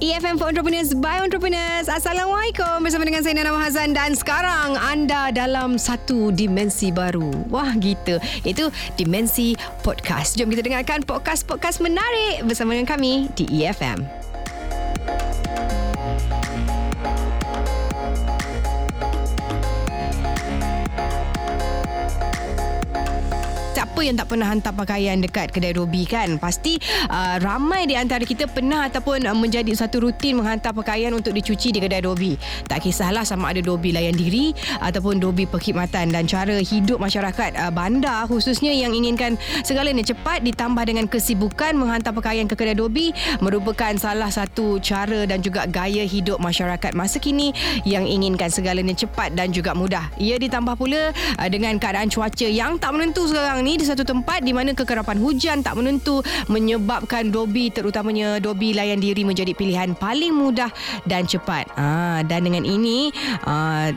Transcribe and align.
EFM 0.00 0.40
for 0.40 0.48
Entrepreneurs 0.48 0.96
by 0.96 1.20
Entrepreneurs. 1.20 1.84
Assalamualaikum 1.84 2.80
bersama 2.80 3.04
dengan 3.04 3.20
saya 3.20 3.36
Nana 3.36 3.52
Mahazan 3.52 3.92
dan 3.92 4.16
sekarang 4.16 4.72
anda 4.80 5.28
dalam 5.28 5.76
satu 5.76 6.32
dimensi 6.32 6.88
baru. 6.88 7.28
Wah 7.52 7.76
gitu. 7.76 8.16
Itu 8.40 8.72
dimensi 8.96 9.52
podcast. 9.84 10.40
Jom 10.40 10.48
kita 10.48 10.64
dengarkan 10.64 11.04
podcast-podcast 11.04 11.84
menarik 11.84 12.48
bersama 12.48 12.72
dengan 12.72 12.88
kami 12.88 13.28
di 13.36 13.44
EFM. 13.60 14.29
Siapa 24.00 24.16
yang 24.16 24.16
tak 24.16 24.32
pernah 24.32 24.48
hantar 24.48 24.72
pakaian 24.72 25.20
dekat 25.20 25.52
kedai 25.52 25.76
Robi 25.76 26.08
kan? 26.08 26.40
Pasti 26.40 26.80
uh, 27.12 27.36
ramai 27.36 27.84
di 27.84 28.00
antara 28.00 28.24
kita 28.24 28.48
pernah 28.48 28.88
ataupun 28.88 29.28
uh, 29.28 29.36
menjadi 29.36 29.68
satu 29.76 30.08
rutin 30.08 30.40
menghantar 30.40 30.72
pakaian 30.72 31.12
untuk 31.12 31.36
dicuci 31.36 31.68
di 31.68 31.84
kedai 31.84 32.00
Robi 32.00 32.32
tak 32.64 32.80
kisahlah 32.80 33.28
sama 33.28 33.52
ada 33.52 33.60
Robi 33.60 33.92
layan 33.92 34.16
diri 34.16 34.56
ataupun 34.80 35.20
Robi 35.20 35.44
perkhidmatan 35.44 36.16
dan 36.16 36.24
cara 36.24 36.64
hidup 36.64 36.96
masyarakat 36.96 37.60
uh, 37.60 37.68
bandar 37.68 38.24
khususnya 38.24 38.72
yang 38.72 38.96
inginkan 38.96 39.36
segalanya 39.68 40.00
cepat 40.00 40.40
ditambah 40.48 40.80
dengan 40.88 41.04
kesibukan 41.04 41.76
menghantar 41.76 42.16
pakaian 42.16 42.48
ke 42.48 42.56
kedai 42.56 42.80
Robi 42.80 43.12
merupakan 43.44 43.92
salah 44.00 44.32
satu 44.32 44.80
cara 44.80 45.28
dan 45.28 45.44
juga 45.44 45.68
gaya 45.68 46.08
hidup 46.08 46.40
masyarakat 46.40 46.96
masa 46.96 47.20
kini 47.20 47.52
yang 47.84 48.08
inginkan 48.08 48.48
segalanya 48.48 48.96
cepat 48.96 49.36
dan 49.36 49.52
juga 49.52 49.76
mudah. 49.76 50.08
Ia 50.16 50.40
ditambah 50.40 50.80
pula 50.80 51.12
uh, 51.12 51.48
dengan 51.52 51.76
keadaan 51.76 52.08
cuaca 52.08 52.48
yang 52.48 52.80
tak 52.80 52.96
menentu 52.96 53.28
sekarang 53.28 53.60
ni 53.60 53.89
satu 53.90 54.06
tempat 54.06 54.46
di 54.46 54.54
mana 54.54 54.70
kekerapan 54.70 55.18
hujan 55.18 55.66
tak 55.66 55.74
menentu 55.74 56.22
menyebabkan 56.46 57.34
dobi 57.34 57.74
terutamanya 57.74 58.38
dobi 58.38 58.70
layan 58.70 59.02
diri 59.02 59.26
menjadi 59.26 59.50
pilihan 59.50 59.98
paling 59.98 60.30
mudah 60.30 60.70
dan 61.10 61.26
cepat. 61.26 61.66
Ah 61.74 62.22
dan 62.22 62.46
dengan 62.46 62.62
ini 62.62 63.10
ah 63.42 63.90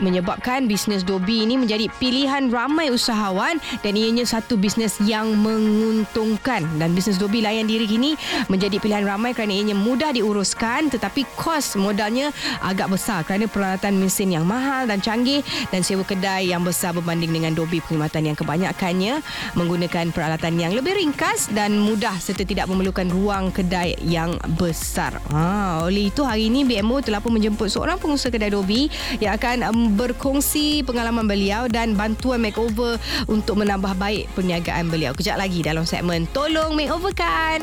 menyebabkan 0.00 0.66
bisnes 0.66 1.04
Dobi 1.04 1.44
ini 1.44 1.60
menjadi 1.60 1.86
pilihan 2.00 2.48
ramai 2.48 2.90
usahawan 2.90 3.60
dan 3.84 3.92
ianya 3.94 4.24
satu 4.26 4.56
bisnes 4.56 4.98
yang 5.04 5.32
menguntungkan 5.38 6.64
dan 6.80 6.92
bisnes 6.96 7.20
Dobi 7.20 7.44
layan 7.44 7.68
diri 7.68 7.86
kini 7.86 8.16
menjadi 8.48 8.80
pilihan 8.80 9.04
ramai 9.06 9.36
kerana 9.36 9.54
ianya 9.54 9.76
mudah 9.76 10.12
diuruskan 10.12 10.90
tetapi 10.90 11.24
kos 11.36 11.76
modalnya 11.78 12.32
agak 12.64 12.90
besar 12.90 13.22
kerana 13.22 13.46
peralatan 13.46 14.00
mesin 14.00 14.34
yang 14.34 14.44
mahal 14.48 14.88
dan 14.88 14.98
canggih 14.98 15.44
dan 15.70 15.84
sewa 15.84 16.02
kedai 16.02 16.50
yang 16.50 16.64
besar 16.64 16.96
berbanding 16.96 17.30
dengan 17.30 17.52
Dobi 17.54 17.78
perkhidmatan 17.84 18.32
yang 18.32 18.36
kebanyakannya 18.36 19.20
menggunakan 19.54 20.10
peralatan 20.10 20.56
yang 20.56 20.72
lebih 20.72 20.96
ringkas 20.96 21.52
dan 21.52 21.76
mudah 21.78 22.16
serta 22.18 22.42
tidak 22.42 22.66
memerlukan 22.66 23.06
ruang 23.12 23.52
kedai 23.52 23.98
yang 24.02 24.34
besar. 24.56 25.18
Ha, 25.30 25.84
oleh 25.84 26.08
itu 26.08 26.24
hari 26.24 26.48
ini 26.48 26.64
BMO 26.64 27.02
telah 27.04 27.20
pun 27.20 27.34
menjemput 27.36 27.68
seorang 27.68 28.00
pengusaha 28.00 28.32
kedai 28.32 28.50
Dobi 28.50 28.88
yang 29.20 29.36
akan 29.36 29.56
berkongsi 29.94 30.86
pengalaman 30.86 31.26
beliau 31.26 31.66
dan 31.66 31.98
bantuan 31.98 32.42
makeover 32.42 32.96
untuk 33.26 33.60
menambah 33.60 33.94
baik 33.98 34.30
perniagaan 34.34 34.88
beliau. 34.88 35.12
Kejap 35.12 35.36
lagi 35.36 35.60
dalam 35.60 35.86
segmen 35.86 36.24
Tolong 36.30 36.72
Makeover 36.74 37.12
kan. 37.14 37.60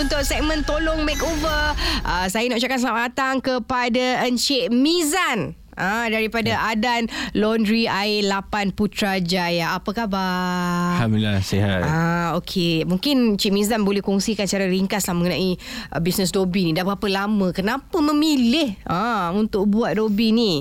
Untuk 0.00 0.24
segmen 0.24 0.64
Tolong 0.64 1.04
Makeover, 1.04 1.76
uh, 2.08 2.24
saya 2.24 2.48
nak 2.48 2.56
ucapkan 2.56 2.80
selamat 2.80 3.02
datang 3.12 3.34
kepada 3.44 4.24
Encik 4.24 4.72
Mizan. 4.72 5.59
Ah 5.78 6.10
daripada 6.10 6.50
ya. 6.50 6.74
Adan 6.74 7.06
Laundry 7.34 7.86
Air 7.86 8.26
8 8.26 8.74
Putrajaya. 8.74 9.78
Apa 9.78 9.90
khabar? 9.94 10.98
Alhamdulillah 10.98 11.40
sihat. 11.42 11.82
Ah 11.86 12.28
okey. 12.38 12.84
Mungkin 12.84 13.38
Cik 13.38 13.52
Mizan 13.54 13.86
boleh 13.86 14.02
kongsikan 14.02 14.50
secara 14.50 14.66
ringkas 14.66 15.06
lah 15.06 15.14
mengenai 15.14 15.56
uh, 15.94 16.00
bisnes 16.02 16.34
Dobi 16.34 16.70
ni. 16.70 16.72
Dah 16.74 16.82
berapa 16.82 17.06
lama? 17.06 17.54
Kenapa 17.54 17.98
memilih 18.02 18.74
ah 18.86 19.30
untuk 19.34 19.70
buat 19.70 19.94
Dobi 19.94 20.28
ni? 20.34 20.54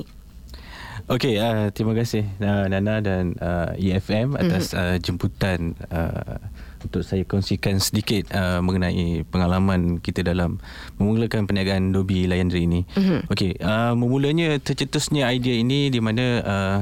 Okey, 1.09 1.41
uh, 1.41 1.73
terima 1.73 1.97
kasih 1.97 2.21
uh, 2.37 2.69
Nana 2.69 3.01
dan 3.01 3.33
uh, 3.41 3.73
EFM 3.73 4.37
atas 4.37 4.77
mm-hmm. 4.77 4.85
uh, 4.93 4.97
jemputan 5.01 5.59
uh, 5.89 6.37
untuk 6.83 7.03
saya 7.03 7.23
kongsikan 7.27 7.77
sedikit 7.77 8.31
uh, 8.31 8.63
mengenai 8.63 9.27
pengalaman 9.27 9.99
kita 9.99 10.23
dalam 10.23 10.59
memulakan 10.97 11.45
perniagaan 11.45 11.91
Dobi 11.91 12.25
Laundry 12.25 12.65
ini. 12.65 12.87
Mm-hmm. 12.95 13.19
Okey, 13.31 13.51
uh, 13.59 13.93
memulanya 13.93 14.55
tercetusnya 14.59 15.27
idea 15.29 15.59
ini 15.59 15.91
di 15.91 15.99
mana 15.99 16.25
uh, 16.43 16.79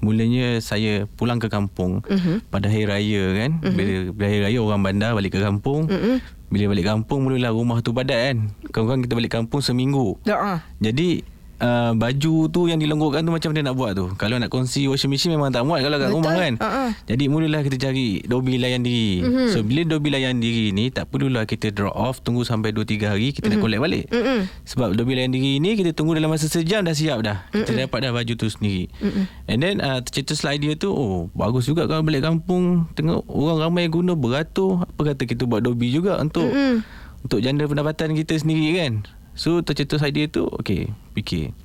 mulanya 0.00 0.58
saya 0.64 1.04
pulang 1.04 1.36
ke 1.36 1.52
kampung 1.52 2.00
mm-hmm. 2.04 2.48
pada 2.48 2.66
hari 2.72 2.88
raya 2.88 3.24
kan. 3.36 3.50
Mm-hmm. 3.60 3.74
Bila, 3.76 3.92
bila 4.16 4.26
hari 4.26 4.40
raya 4.48 4.58
orang 4.60 4.80
bandar 4.80 5.10
balik 5.12 5.32
ke 5.36 5.40
kampung. 5.40 5.86
Mm-hmm. 5.86 6.16
Bila 6.50 6.64
balik 6.74 6.86
kampung 6.90 7.20
mulalah 7.22 7.54
rumah 7.54 7.78
tu 7.78 7.94
padat 7.94 8.34
kan. 8.34 8.38
Kawan-kawan 8.74 9.06
kita 9.06 9.14
balik 9.14 9.32
kampung 9.38 9.62
seminggu. 9.62 10.18
Uh-huh. 10.26 10.58
Jadi 10.82 11.22
uh, 11.60 11.92
baju 11.94 12.48
tu 12.48 12.66
yang 12.66 12.80
dilenggukkan 12.80 13.22
tu 13.22 13.30
macam 13.30 13.48
mana 13.52 13.70
nak 13.70 13.76
buat 13.76 13.92
tu 13.94 14.06
kalau 14.16 14.40
nak 14.40 14.50
kongsi 14.50 14.88
washing 14.88 15.12
machine 15.12 15.32
memang 15.36 15.52
tak 15.52 15.62
muat 15.62 15.84
kalau 15.84 16.00
kat 16.00 16.08
Betul. 16.10 16.16
rumah 16.18 16.34
kan 16.34 16.54
uh-uh. 16.58 16.90
jadi 17.06 17.24
mulalah 17.28 17.60
kita 17.62 17.76
cari 17.88 18.24
dobi 18.24 18.56
layan 18.56 18.82
diri 18.82 19.22
uh-huh. 19.22 19.48
so 19.52 19.62
bila 19.62 19.84
dobi 19.86 20.08
layan 20.10 20.40
diri 20.40 20.72
ni 20.72 20.88
tak 20.88 21.12
perlulah 21.12 21.44
kita 21.44 21.70
drop 21.70 21.94
off 21.94 22.24
tunggu 22.24 22.42
sampai 22.42 22.72
2-3 22.72 23.12
hari 23.12 23.28
kita 23.30 23.46
uh-huh. 23.46 23.52
nak 23.52 23.58
mhm. 23.60 23.64
collect 23.64 23.82
balik 23.84 24.04
uh-huh. 24.10 24.40
sebab 24.64 24.88
dobi 24.96 25.12
layan 25.14 25.32
diri 25.32 25.60
ni 25.60 25.70
kita 25.76 25.92
tunggu 25.92 26.16
dalam 26.16 26.32
masa 26.32 26.48
sejam 26.48 26.82
dah 26.82 26.96
siap 26.96 27.20
dah 27.22 27.44
uh-huh. 27.52 27.62
kita 27.62 27.86
dapat 27.86 27.98
dah 28.08 28.10
baju 28.16 28.32
tu 28.34 28.48
sendiri 28.48 28.88
uh-huh. 28.98 29.24
and 29.46 29.58
then 29.60 29.78
uh, 29.84 30.00
tercetuslah 30.00 30.56
idea 30.56 30.74
tu 30.74 30.90
oh 30.90 31.28
bagus 31.36 31.68
juga 31.68 31.84
kalau 31.84 32.02
balik 32.02 32.24
kampung 32.24 32.88
tengok 32.96 33.28
orang 33.28 33.68
ramai 33.68 33.86
guna 33.92 34.16
beratur 34.16 34.88
apa 34.88 35.14
kata 35.14 35.22
kita 35.28 35.44
buat 35.44 35.60
dobi 35.62 35.92
juga 35.92 36.16
untuk 36.18 36.48
uh-huh. 36.48 36.80
untuk 37.22 37.38
janda 37.44 37.68
pendapatan 37.68 38.16
kita 38.16 38.40
sendiri 38.40 38.74
kan 38.80 39.04
So 39.40 39.64
tercetus 39.64 40.04
idea 40.04 40.28
tu 40.28 40.44
Okay 40.60 40.92
Fikir 41.16 41.56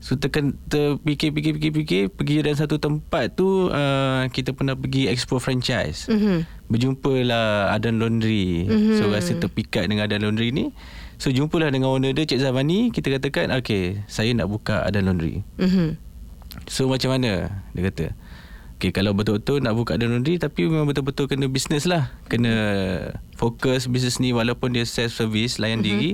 So 0.00 0.16
tekan 0.16 0.56
terfikir 0.72 1.34
fikir 1.34 1.52
fikir 1.60 1.72
fikir 1.76 2.02
pergi 2.08 2.40
dalam 2.40 2.56
satu 2.56 2.80
tempat 2.80 3.36
tu 3.36 3.68
uh, 3.68 4.24
kita 4.32 4.56
pernah 4.56 4.72
pergi 4.72 5.12
expo 5.12 5.36
franchise. 5.36 6.08
Mm-hmm. 6.08 6.38
Berjumpalah 6.72 7.68
Adan 7.76 8.00
Laundry. 8.00 8.64
Mm-hmm. 8.64 8.96
So 8.96 9.12
rasa 9.12 9.36
terpikat 9.36 9.92
dengan 9.92 10.08
Adan 10.08 10.24
Laundry 10.24 10.56
ni. 10.56 10.72
So 11.20 11.28
jumpalah 11.28 11.68
dengan 11.68 11.92
owner 11.92 12.16
dia 12.16 12.24
Cik 12.24 12.40
Zavani, 12.40 12.88
kita 12.96 13.12
katakan 13.12 13.52
okay, 13.52 14.00
saya 14.08 14.32
nak 14.32 14.48
buka 14.48 14.88
Adan 14.88 15.04
Laundry. 15.04 15.44
Mm-hmm. 15.60 16.00
So 16.64 16.88
macam 16.88 17.20
mana? 17.20 17.60
Dia 17.76 17.92
kata. 17.92 18.16
Okay, 18.80 18.96
kalau 18.96 19.12
betul-betul 19.12 19.60
nak 19.60 19.76
buka 19.76 20.00
Adan 20.00 20.16
Laundry 20.16 20.40
tapi 20.40 20.64
memang 20.64 20.88
betul-betul 20.88 21.28
kena 21.28 21.44
bisnes 21.44 21.84
lah. 21.84 22.08
Kena 22.32 22.56
fokus 23.36 23.84
bisnes 23.84 24.16
ni 24.16 24.32
walaupun 24.32 24.72
dia 24.72 24.88
self 24.88 25.12
service 25.12 25.60
layan 25.60 25.84
mm-hmm. 25.84 25.92
diri 25.92 26.12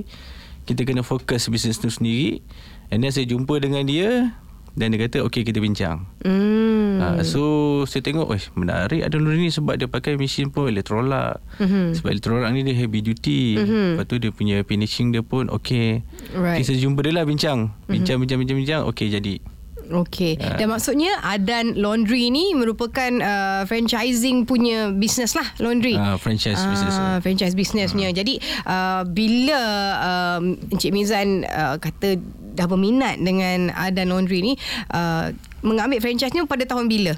kita 0.67 0.83
kena 0.83 1.01
fokus 1.01 1.47
bisnes 1.47 1.79
tu 1.79 1.87
sendiri 1.87 2.43
and 2.91 2.99
then 2.99 3.09
saya 3.09 3.23
jumpa 3.23 3.63
dengan 3.63 3.87
dia 3.87 4.35
dan 4.77 4.93
dia 4.93 5.09
kata 5.09 5.25
okay 5.25 5.41
kita 5.41 5.57
bincang 5.57 6.05
mm. 6.21 7.01
uh, 7.01 7.17
so 7.25 7.41
saya 7.89 8.05
tengok 8.05 8.29
eh 8.37 8.43
menarik 8.53 9.01
ada 9.01 9.17
lori 9.17 9.47
ni 9.47 9.49
sebab 9.49 9.73
dia 9.79 9.89
pakai 9.89 10.19
mesin 10.21 10.53
pun 10.53 10.69
elektrolak 10.69 11.41
mm-hmm. 11.57 11.97
sebab 11.97 12.09
elektrolak 12.13 12.51
ni 12.53 12.61
dia 12.61 12.77
heavy 12.77 13.01
duty 13.01 13.57
mm-hmm. 13.57 13.87
lepas 13.97 14.05
tu 14.05 14.21
dia 14.21 14.29
punya 14.29 14.61
finishing 14.61 15.09
dia 15.09 15.25
pun 15.25 15.49
okay, 15.49 16.05
right. 16.37 16.61
okay 16.61 16.63
saya 16.67 16.77
jumpa 16.77 17.01
dia 17.01 17.17
lah 17.17 17.25
bincang 17.25 17.73
bincang 17.89 18.21
mm-hmm. 18.21 18.21
bincang 18.21 18.37
bincang 18.45 18.57
bincang 18.61 18.81
okay 18.85 19.09
jadi 19.09 19.41
Okey. 19.87 20.39
Uh. 20.39 20.57
Dan 20.59 20.67
maksudnya 20.71 21.19
Adan 21.23 21.79
Laundry 21.79 22.27
ni 22.27 22.51
merupakan 22.53 23.11
uh, 23.23 23.63
franchising 23.63 24.43
punya 24.43 24.91
business 24.91 25.33
lah 25.33 25.47
laundry. 25.63 25.95
Uh, 25.95 26.19
franchise 26.19 26.59
uh, 26.59 26.69
business. 26.71 26.95
Franchise 27.23 27.55
business 27.55 27.89
punya. 27.95 28.11
Uh. 28.11 28.15
Jadi 28.15 28.33
uh, 28.67 29.01
bila 29.07 29.61
um, 29.99 30.59
Encik 30.71 30.91
Mizan 30.91 31.47
uh, 31.47 31.79
kata 31.79 32.19
dah 32.57 32.65
berminat 32.65 33.21
dengan 33.21 33.69
Adan 33.77 34.09
Laundry 34.09 34.41
ni 34.41 34.53
uh, 34.91 35.29
mengambil 35.61 36.01
franchise 36.01 36.33
ni 36.33 36.43
pada 36.45 36.65
tahun 36.65 36.89
bila? 36.89 37.13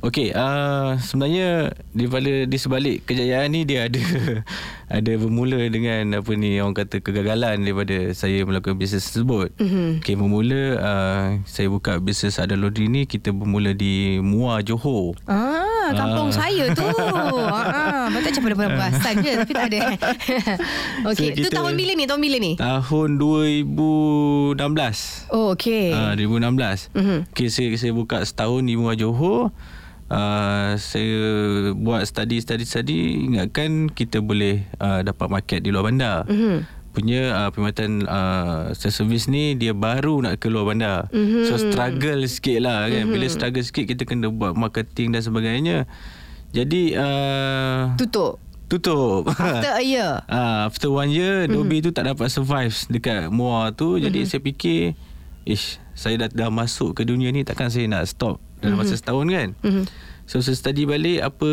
Okey, 0.00 0.32
uh, 0.32 0.96
sebenarnya 0.96 1.76
di 1.92 2.08
balik 2.08 2.48
di 2.48 2.56
sebalik 2.56 3.04
kejayaan 3.04 3.52
ni 3.52 3.68
dia 3.68 3.84
ada 3.84 4.00
ada 4.96 5.12
bermula 5.20 5.60
dengan 5.68 6.24
apa 6.24 6.32
ni 6.40 6.56
orang 6.56 6.72
kata 6.72 7.04
kegagalan 7.04 7.60
daripada 7.60 8.08
saya 8.16 8.40
melakukan 8.48 8.80
bisnes 8.80 9.04
tersebut. 9.04 9.52
Mm-hmm. 9.60 10.00
Okey, 10.00 10.14
bermula 10.16 10.62
uh, 10.80 11.24
saya 11.44 11.68
buka 11.68 12.00
bisnes 12.00 12.40
ada 12.40 12.56
laundry 12.56 12.88
ni 12.88 13.04
kita 13.04 13.28
bermula 13.28 13.76
di 13.76 14.16
Mua 14.24 14.64
Johor. 14.64 15.20
Ah, 15.28 15.92
kampung 15.92 16.32
uh. 16.32 16.36
saya 16.36 16.72
tu. 16.72 16.88
ah, 17.60 18.08
betul 18.08 18.40
macam 18.40 18.56
pada 18.56 18.72
perasan 18.72 19.14
je 19.20 19.32
tapi 19.36 19.52
tak 19.52 19.66
ada. 19.68 19.80
okey, 21.12 21.28
so, 21.36 21.44
tu 21.44 21.48
tahun 21.52 21.76
bila 21.76 21.92
ni? 21.92 22.04
Tahun 22.08 22.20
bila 22.24 22.36
ni? 22.40 22.52
Tahun 22.56 23.08
2016. 23.20 24.56
Oh, 25.28 25.52
okey. 25.52 25.92
Ah, 25.92 26.16
uh, 26.16 26.24
2016. 26.24 26.88
Mm-hmm. 26.96 27.18
Okey, 27.36 27.48
saya 27.52 27.68
saya 27.76 27.92
buka 27.92 28.24
setahun 28.24 28.64
di 28.64 28.80
Mua 28.80 28.96
Johor. 28.96 29.52
Uh, 30.10 30.74
saya 30.74 31.22
buat 31.78 32.02
study 32.02 32.42
study 32.42 32.66
study 32.66 32.98
ingatkan 33.30 33.86
kita 33.86 34.18
boleh 34.18 34.66
uh, 34.82 35.06
dapat 35.06 35.30
market 35.30 35.62
di 35.62 35.70
luar 35.70 35.86
bandar. 35.86 36.26
Mm-hmm. 36.26 36.82
punya 36.90 37.30
uh, 37.30 37.48
perkhidmatan 37.54 38.02
uh, 38.10 38.74
servis 38.74 39.30
ni 39.30 39.54
dia 39.54 39.70
baru 39.70 40.18
nak 40.26 40.42
keluar 40.42 40.66
bandar. 40.66 41.06
Mm-hmm. 41.14 41.46
So 41.46 41.62
struggle 41.62 42.26
sikit 42.26 42.58
lah 42.66 42.90
kan. 42.90 43.06
Mm-hmm. 43.06 43.14
Bila 43.14 43.26
struggle 43.30 43.62
sikit 43.62 43.86
kita 43.86 44.02
kena 44.02 44.26
buat 44.34 44.58
marketing 44.58 45.14
dan 45.14 45.22
sebagainya. 45.22 45.86
Jadi 46.50 46.98
uh, 46.98 47.94
Tutup. 47.94 48.42
tutup. 48.66 49.30
After 49.30 49.78
a 49.78 49.84
year. 49.86 50.18
Ah, 50.26 50.66
after 50.66 50.90
one 50.90 51.14
year 51.14 51.46
mm-hmm. 51.46 51.54
Dobi 51.54 51.86
tu 51.86 51.94
tak 51.94 52.10
dapat 52.10 52.26
survive 52.26 52.74
dekat 52.90 53.30
Muar 53.30 53.70
tu. 53.78 53.94
Jadi 53.94 54.26
Mm-hmm. 54.26 54.30
saya 54.34 54.42
fikir 54.42 54.80
ish 55.46 55.78
saya 55.94 56.26
dah, 56.26 56.28
dah 56.28 56.50
masuk 56.50 56.98
ke 56.98 57.06
dunia 57.06 57.30
ni 57.30 57.46
takkan 57.46 57.70
saya 57.70 57.86
nak 57.86 58.10
stop 58.10 58.42
dalam 58.60 58.76
masa 58.76 58.94
setahun 58.94 59.26
kan. 59.26 59.48
Mhm. 59.60 59.84
So 60.24 60.38
saya 60.38 60.54
study 60.54 60.84
balik 60.84 61.20
apa 61.22 61.50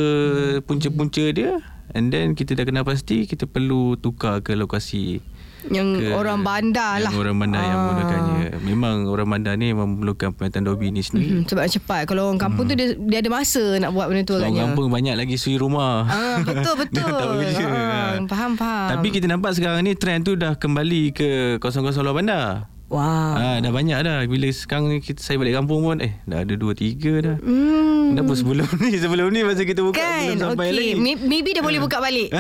punca-punca 0.62 1.26
dia 1.28 1.58
and 1.92 2.08
then 2.08 2.32
kita 2.32 2.54
dah 2.54 2.64
kenal 2.64 2.84
pasti 2.84 3.24
kita 3.24 3.46
perlu 3.46 3.96
tukar 3.96 4.40
ke 4.40 4.54
lokasi 4.54 5.18
Yang 5.66 6.00
ke 6.00 6.08
orang 6.14 6.40
bandar 6.42 6.96
yang 6.98 7.10
lah. 7.10 7.12
orang 7.18 7.38
bandar 7.38 7.60
yang 7.60 7.74
Ah. 7.74 7.82
menggunakannya. 7.82 8.36
Memang 8.62 8.96
orang 9.06 9.28
bandar 9.28 9.54
ni 9.56 9.74
memerlukan 9.74 10.32
pemetaan 10.32 10.64
Dobi 10.64 10.88
ni 10.90 11.02
sendiri. 11.02 11.28
Hmm, 11.34 11.44
sebab 11.44 11.66
cepat. 11.66 12.02
Kalau 12.06 12.30
orang 12.30 12.38
kampung 12.38 12.66
tu 12.66 12.74
dia, 12.74 12.94
dia 12.94 13.20
ada 13.20 13.28
masa 13.28 13.76
nak 13.76 13.92
buat 13.92 14.08
benda 14.08 14.24
tu 14.24 14.32
Hmm. 14.32 14.40
So, 14.40 14.46
orang 14.46 14.58
kampung 14.64 14.88
banyak 14.88 15.16
lagi 15.16 15.36
suri 15.36 15.58
rumah. 15.58 16.06
Ah, 16.06 16.38
betul 16.40 16.76
betul. 16.86 17.10
Tak 17.10 17.28
bekerja. 17.34 17.66
Ah, 17.66 18.14
faham 18.24 18.52
faham. 18.54 18.88
Tapi 18.94 19.08
kita 19.10 19.26
nampak 19.26 19.52
sekarang 19.52 19.82
ni 19.82 19.92
trend 19.92 20.24
tu 20.24 20.36
dah 20.36 20.54
kembali 20.54 21.02
ke 21.12 21.28
kawasan-kawasan 21.58 22.00
luar 22.02 22.16
bandar. 22.16 22.48
Wow. 22.88 23.36
Ah, 23.36 23.58
dah 23.60 23.68
banyak 23.68 24.00
dah. 24.00 24.24
Bila 24.24 24.48
sekarang 24.48 24.88
ni 24.88 24.98
kita, 24.98 25.20
saya 25.20 25.36
balik 25.36 25.54
kampung 25.54 25.84
pun 25.84 26.00
eh 26.00 26.16
dah 26.24 26.40
ada 26.40 26.54
dua 26.54 26.72
tiga 26.72 27.20
dah. 27.20 27.38
Hmm. 27.38 27.86
Kenapa 28.08 28.32
sebelum 28.34 28.64
ni 28.80 28.96
sebelum 29.04 29.28
ni 29.28 29.44
masa 29.44 29.62
kita 29.62 29.84
buka 29.84 30.00
Kan 30.00 30.32
belum 30.32 30.56
sampai 30.56 30.66
okay. 30.66 30.72
lagi. 30.72 30.92
May- 30.96 31.20
Maybe 31.20 31.52
dia 31.52 31.60
boleh 31.60 31.76
buka 31.78 32.00
balik 32.00 32.32
ha, 32.32 32.40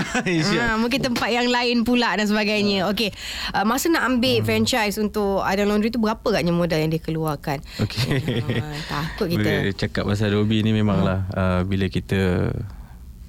Mungkin 0.82 1.04
tempat 1.04 1.28
yang 1.28 1.52
lain 1.52 1.84
pula 1.84 2.16
Dan 2.16 2.24
sebagainya 2.24 2.88
Okay 2.88 3.12
uh, 3.52 3.68
Masa 3.68 3.92
nak 3.92 4.08
ambil 4.08 4.40
Hmm. 4.40 4.48
franchise 4.48 4.96
Untuk 4.96 5.44
Adam 5.44 5.68
Laundry 5.68 5.92
tu 5.92 6.00
Berapa 6.00 6.24
agaknya 6.26 6.56
modal 6.56 6.80
yang 6.80 6.88
dia 6.88 7.04
keluarkan 7.04 7.60
Okey. 7.78 8.08
Ah, 8.64 8.80
takut 8.88 9.28
kita. 9.28 9.44
Bila 9.44 9.76
cakap 9.76 10.04
pasal 10.08 10.32
Robi 10.32 10.64
ni 10.64 10.72
memanglah 10.72 11.28
uh, 11.30 11.62
bila 11.62 11.92
kita 11.92 12.48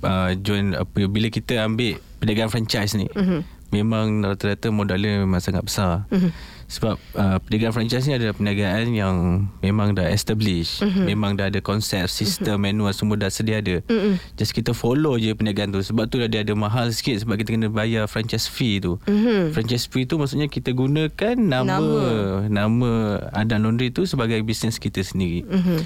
uh, 0.00 0.30
join 0.38 0.78
apa 0.78 1.10
bila 1.10 1.26
kita 1.28 1.58
ambil 1.60 1.98
perniagaan 2.16 2.48
franchise 2.48 2.94
ni. 2.94 3.10
Mhm. 3.10 3.42
Memang 3.68 4.22
rata-rata 4.22 4.70
modalnya 4.70 5.20
memang 5.20 5.42
sangat 5.42 5.60
besar. 5.60 6.06
Mhm. 6.08 6.30
Sebab 6.68 7.00
uh, 7.16 7.40
perniagaan 7.40 7.72
franchise 7.72 8.04
ni 8.04 8.12
adalah 8.12 8.32
perniagaan 8.32 8.92
yang 8.92 9.16
memang 9.58 9.96
dah 9.96 10.04
establish, 10.04 10.84
Mhm. 10.84 11.08
memang 11.08 11.32
dah 11.32 11.48
ada 11.48 11.58
konsep, 11.58 12.04
sistem, 12.06 12.60
manual 12.60 12.92
semua 12.92 13.16
dah 13.16 13.26
sedia 13.26 13.58
ada. 13.58 13.80
Mhm. 13.82 14.20
Just 14.36 14.52
kita 14.52 14.70
follow 14.70 15.16
je 15.16 15.32
perniagaan 15.32 15.72
tu. 15.72 15.80
Sebab 15.80 16.06
tu 16.06 16.20
dia 16.20 16.44
ada 16.44 16.52
mahal 16.52 16.92
sikit 16.92 17.16
sebab 17.18 17.34
kita 17.34 17.56
kena 17.56 17.68
bayar 17.68 18.04
franchise 18.04 18.44
fee 18.46 18.78
tu. 18.78 19.00
Mhm. 19.02 19.50
Franchise 19.50 19.88
fee 19.88 20.04
tu 20.04 20.16
maksudnya 20.16 20.44
kita 20.44 20.70
gunakan 20.70 21.34
nama 21.34 21.80
Nama. 21.80 22.04
nama 22.46 22.90
Adan 23.32 23.64
Laundry 23.64 23.88
tu 23.88 24.04
sebagai 24.04 24.36
bisnes 24.40 24.76
kita 24.76 25.00
sendiri. 25.00 25.42
Mhm. 25.42 25.78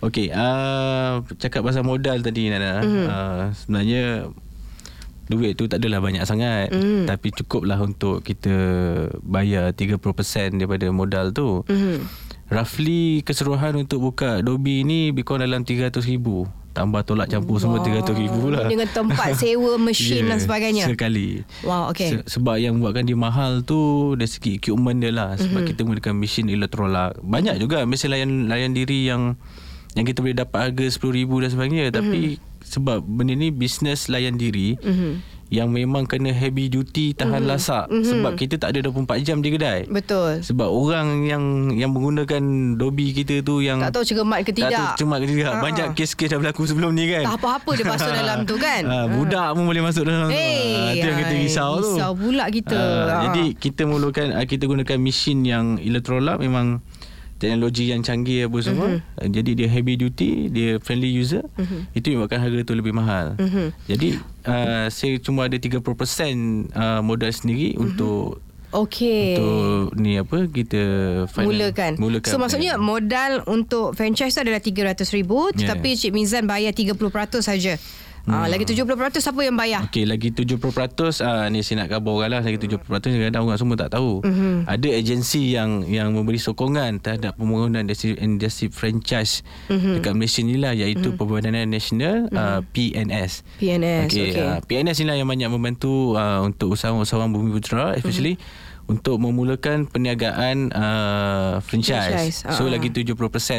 Okey, 0.00 0.32
uh, 0.32 1.20
cakap 1.36 1.60
pasal 1.60 1.84
modal 1.84 2.16
tadi 2.18 2.48
Nana. 2.48 2.80
Mm-hmm. 2.80 3.04
Uh, 3.04 3.42
sebenarnya 3.54 4.04
duit 5.30 5.54
tu 5.54 5.64
tak 5.64 5.78
adalah 5.78 6.02
banyak 6.02 6.22
sangat 6.22 6.68
Mhm. 6.68 7.06
tapi 7.06 7.30
cukup 7.30 7.62
lah 7.62 7.78
untuk 7.78 8.20
kita 8.20 8.50
bayar 9.20 9.70
30% 9.70 10.02
daripada 10.52 10.90
modal 10.90 11.30
tu. 11.30 11.62
Mhm. 11.64 12.02
Roughly 12.50 13.22
keseluruhan 13.22 13.78
untuk 13.78 14.02
buka 14.02 14.42
Dobi 14.42 14.82
ni 14.82 15.14
kurang 15.22 15.46
dalam 15.46 15.62
300 15.62 16.02
ribu. 16.02 16.50
Tambah 16.70 17.02
tolak 17.02 17.26
campur 17.26 17.58
semua 17.58 17.78
300 17.78 18.10
ribu 18.12 18.50
lah. 18.50 18.66
Dengan 18.66 18.86
tempat 18.86 19.34
sewa 19.34 19.74
mesin 19.74 20.26
dan 20.30 20.38
sebagainya. 20.38 20.86
Sekali. 20.86 21.42
Wow, 21.62 21.90
okay. 21.90 22.18
Se- 22.18 22.38
sebab 22.38 22.58
yang 22.58 22.78
buatkan 22.78 23.06
dia 23.06 23.14
mahal 23.14 23.62
tu 23.62 23.78
dari 24.14 24.26
segi 24.26 24.58
equipment 24.58 24.98
dia 24.98 25.10
lah. 25.10 25.34
Sebab 25.34 25.46
mm-hmm. 25.46 25.66
kita 25.68 25.80
menggunakan 25.82 26.14
mesin 26.14 26.46
elektrolak. 26.46 27.18
Banyak 27.18 27.58
juga 27.58 27.82
mesin 27.86 28.10
layan 28.10 28.30
layan 28.46 28.70
diri 28.70 29.06
yang 29.06 29.34
yang 29.94 30.06
kita 30.06 30.22
boleh 30.22 30.34
dapat 30.36 30.70
harga 30.70 30.82
RM10,000 30.88 31.30
dan 31.36 31.50
sebagainya. 31.50 31.84
Mm-hmm. 31.84 31.98
Tapi 31.98 32.20
sebab 32.70 33.02
benda 33.02 33.34
ni 33.34 33.50
bisnes 33.50 34.06
layan 34.06 34.34
diri 34.34 34.78
Mhm. 34.78 35.42
yang 35.50 35.66
memang 35.68 36.06
kena 36.06 36.30
heavy 36.30 36.70
duty 36.70 37.10
tahan 37.10 37.42
mm-hmm. 37.42 37.50
lasak. 37.50 37.84
Mm-hmm. 37.84 38.06
Sebab 38.06 38.32
kita 38.38 38.54
tak 38.56 38.70
ada 38.70 38.86
24 38.86 39.18
jam 39.20 39.42
di 39.42 39.50
kedai. 39.50 39.82
Betul. 39.84 40.38
Sebab 40.40 40.64
orang 40.64 41.26
yang 41.26 41.42
yang 41.72 41.90
menggunakan 41.90 42.38
dobi 42.76 43.10
kita 43.10 43.42
tu 43.42 43.58
yang 43.58 43.82
Tak 43.82 43.90
tahu 43.92 44.06
cermat 44.06 44.40
ke 44.40 44.54
tak 44.54 44.70
tidak. 44.70 44.94
tahu 44.94 45.02
cuma 45.02 45.18
ke 45.18 45.26
tidak. 45.26 45.50
Ha. 45.50 45.58
Banyak 45.58 45.86
kes-kes 45.92 46.28
dah 46.28 46.38
berlaku 46.38 46.62
sebelum 46.64 46.94
ni 46.94 47.10
kan. 47.10 47.26
Tak 47.26 47.34
apa-apa 47.36 47.70
dia 47.74 47.82
masuk 47.84 48.10
dalam 48.14 48.38
tu 48.44 48.54
kan. 48.56 48.82
Ha, 48.84 48.96
budak 49.10 49.48
pun 49.50 49.62
boleh 49.66 49.82
masuk 49.82 50.06
dalam 50.06 50.30
tu. 50.30 50.38
Eh, 50.38 50.70
Ha, 50.70 50.94
itu 50.94 51.02
yang 51.04 51.18
kita 51.18 51.34
risau 51.36 51.70
tu. 51.76 51.90
Risau 51.92 52.12
pula 52.14 52.44
kita. 52.48 52.78
Ha, 52.78 53.10
Ha. 53.10 53.22
Jadi 53.26 53.44
kita 53.52 53.82
mulakan 53.84 54.26
ah, 54.32 54.46
kita 54.46 54.64
gunakan 54.64 54.96
mesin 54.96 55.42
yang 55.42 55.64
elektrolak 55.76 56.38
memang 56.38 56.78
teknologi 57.40 57.88
yang 57.88 58.00
canggih 58.00 58.44
apa 58.44 58.58
semua. 58.60 58.88
Mhm. 58.90 59.00
Uh, 59.16 59.28
Jadi 59.32 59.50
dia 59.54 59.66
heavy 59.66 59.96
duty, 59.96 60.30
dia 60.46 60.76
friendly 60.76 61.08
user. 61.08 61.40
Itu 61.90 62.12
yang 62.12 62.20
buatkan 62.20 62.38
harga 62.38 62.60
tu 62.62 62.76
lebih 62.76 62.92
mahal. 62.92 63.34
Mhm. 63.34 63.72
Jadi 63.88 64.08
uh, 64.44 64.86
saya 64.86 65.16
cuma 65.18 65.48
ada 65.48 65.56
30% 65.56 65.80
uh, 66.70 67.00
modal 67.00 67.32
sendiri 67.32 67.74
untuk 67.74 68.38
Okey. 68.70 69.34
untuk 69.34 69.98
ni 69.98 70.14
apa 70.14 70.46
kita 70.46 70.82
final- 71.26 71.50
Mulakan. 71.50 71.92
mulakan 71.96 72.30
So 72.30 72.38
maksudnya 72.38 72.78
modal 72.78 73.42
untuk 73.44 73.98
franchise 73.98 74.30
tu 74.30 74.40
adalah 74.40 74.60
RM300,000 74.60 75.26
Yeah. 75.26 75.58
tetapi 75.66 75.88
Cik 75.96 76.12
Mizan 76.12 76.46
bayar 76.46 76.70
30% 76.70 76.94
saja. 77.40 77.74
Ah, 78.22 78.44
Hmm. 78.44 78.52
lagi 78.52 78.64
70% 78.64 78.84
siapa 79.18 79.40
yang 79.40 79.54
bayar? 79.54 79.80
Okey 79.86 80.04
lagi 80.04 80.28
70% 80.28 80.60
ah 81.20 81.48
ni 81.48 81.60
saya 81.60 81.82
nak 81.82 81.88
khabar 81.90 82.12
orang 82.14 82.30
lah 82.30 82.40
lagi 82.42 82.58
70% 82.58 82.84
kadang 83.22 83.42
orang 83.42 83.56
semua 83.56 83.76
tak 83.76 83.90
tahu. 83.90 84.20
Mhm. 84.20 84.28
Mm-hmm. 84.30 84.54
Ada 84.66 84.88
agensi 84.92 85.42
yang 85.50 85.70
yang 85.84 86.08
memberi 86.10 86.36
sokongan 86.36 86.98
terhadap 86.98 87.34
pembangunan 87.34 87.80
industri, 87.80 88.12
industri 88.14 88.68
franchise 88.68 89.40
Mhm. 89.66 89.72
mm-hmm. 89.72 89.94
dekat 89.96 90.12
Malaysia 90.12 90.40
ni 90.42 90.56
lah 90.56 90.72
iaitu 90.72 91.00
mm-hmm. 91.06 91.18
Perbadanan 91.18 91.64
Nasional 91.66 92.16
mm-hmm. 92.26 92.36
uh, 92.36 92.60
PNS. 92.66 93.32
PNS. 93.56 94.06
Okey 94.06 94.24
Okey. 94.30 94.44
uh, 94.44 94.58
PNS 94.60 94.96
ni 94.96 95.06
lah 95.06 95.16
yang 95.16 95.26
banyak 95.26 95.48
membantu 95.48 95.92
uh, 96.14 96.40
untuk 96.40 96.74
usahawan-usahawan 96.74 97.30
bumi 97.30 97.50
putera 97.52 97.94
especially 97.94 98.36
Mhm. 98.36 98.42
mm-hmm. 98.42 98.68
untuk 98.90 99.16
memulakan 99.16 99.86
perniagaan 99.86 100.56
uh, 100.70 101.62
franchise. 101.62 102.10
Franchise, 102.34 102.38
So 102.50 102.66
ah. 102.66 102.70
lagi 102.70 102.90
70% 102.90 103.14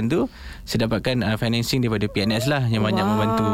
tu 0.05 0.27
saya 0.63 0.85
dapatkan 0.85 1.23
uh, 1.23 1.35
financing 1.35 1.79
daripada 1.79 2.03
PNS 2.05 2.45
lah 2.45 2.67
yang 2.67 2.83
banyak 2.83 3.01
membantu. 3.01 3.47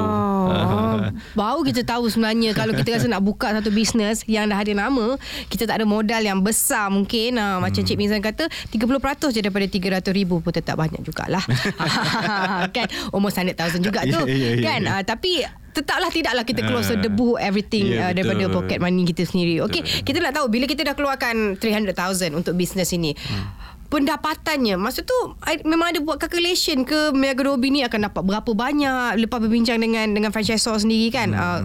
Baru 1.40 1.62
kita 1.62 1.82
tahu 1.82 2.08
sebenarnya 2.08 2.52
kalau 2.52 2.72
kita 2.72 2.94
rasa 2.94 3.08
nak 3.08 3.22
buka 3.22 3.52
satu 3.52 3.70
bisnes 3.70 4.24
yang 4.26 4.46
dah 4.46 4.58
ada 4.58 4.74
nama, 4.74 5.16
kita 5.48 5.64
tak 5.64 5.80
ada 5.80 5.86
modal 5.86 6.20
yang 6.20 6.40
besar 6.40 6.88
mungkin. 6.88 7.36
Ha, 7.36 7.58
macam 7.58 7.76
Hmm. 7.78 7.88
Cik 7.88 7.98
Mizan 7.98 8.20
kata 8.20 8.46
30% 8.68 8.84
je 9.30 9.40
daripada 9.40 9.64
300 9.64 10.12
ribu 10.12 10.40
pun 10.40 10.50
tetap 10.50 10.76
banyak 10.76 11.00
jugalah. 11.00 11.44
kan 12.76 12.86
almost 13.10 13.38
100,000 13.38 13.80
juga 13.80 14.04
tu. 14.04 14.22
Ya, 14.26 14.34
ya, 14.34 14.50
ya, 14.54 14.64
kan 14.64 14.80
ya. 14.82 14.92
Ah, 14.92 15.04
tapi 15.04 15.46
tetaplah 15.72 16.10
tidaklah 16.10 16.42
kita 16.42 16.66
close 16.66 16.90
Ah. 16.90 16.98
the 16.98 17.06
debu 17.06 17.38
everything 17.38 17.86
Ya, 17.88 18.10
uh, 18.10 18.12
daripada 18.12 18.44
betul. 18.44 18.56
pocket 18.58 18.82
money 18.82 19.06
kita 19.06 19.24
sendiri. 19.24 19.62
Okey, 19.62 19.86
kita 20.02 20.18
nak 20.18 20.34
tahu 20.34 20.50
bila 20.50 20.66
kita 20.66 20.82
dah 20.82 20.98
keluarkan 20.98 21.54
300,000 21.56 22.34
untuk 22.34 22.58
bisnes 22.58 22.90
ini. 22.90 23.14
Hmm. 23.14 23.67
Pendapatannya 23.88 24.76
Masa 24.76 25.04
tu 25.04 25.16
I, 25.48 25.64
Memang 25.64 25.96
ada 25.96 26.00
buat 26.04 26.20
calculation 26.20 26.84
ke 26.84 27.16
Mega 27.16 27.40
Robi 27.44 27.72
ni 27.72 27.82
akan 27.88 28.12
dapat 28.12 28.24
berapa 28.24 28.52
banyak 28.52 29.16
Lepas 29.16 29.40
berbincang 29.40 29.80
dengan 29.80 30.12
Dengan 30.12 30.36
franchisor 30.36 30.84
sendiri 30.84 31.08
kan 31.10 31.32
hmm. 31.32 31.40
uh, 31.40 31.60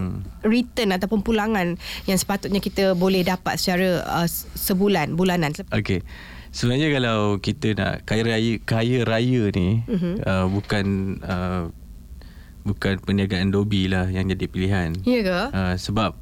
Return 0.47 0.95
ataupun 0.95 1.19
pulangan 1.19 1.75
Yang 2.07 2.23
sepatutnya 2.23 2.63
kita 2.63 2.95
Boleh 2.95 3.27
dapat 3.27 3.59
secara 3.59 4.03
uh, 4.07 4.27
Sebulan 4.55 5.19
Bulanan 5.19 5.51
Okey. 5.75 6.01
Sebenarnya 6.53 6.93
kalau 6.93 7.41
kita 7.41 7.73
nak 7.73 8.05
kaya 8.05 8.21
raya 8.29 8.61
kaya 8.61 9.01
raya 9.01 9.49
ni 9.57 9.81
Mhm. 9.89 9.89
mm-hmm. 9.89 10.15
uh, 10.21 10.45
bukan 10.53 10.85
uh, 11.25 11.63
bukan 12.61 13.01
perniagaan 13.01 13.49
dobi 13.49 13.89
lah 13.89 14.05
yang 14.05 14.29
jadi 14.29 14.45
pilihan. 14.45 14.93
Ya 15.01 15.25
ke? 15.25 15.39
Uh, 15.49 15.75
sebab 15.81 16.13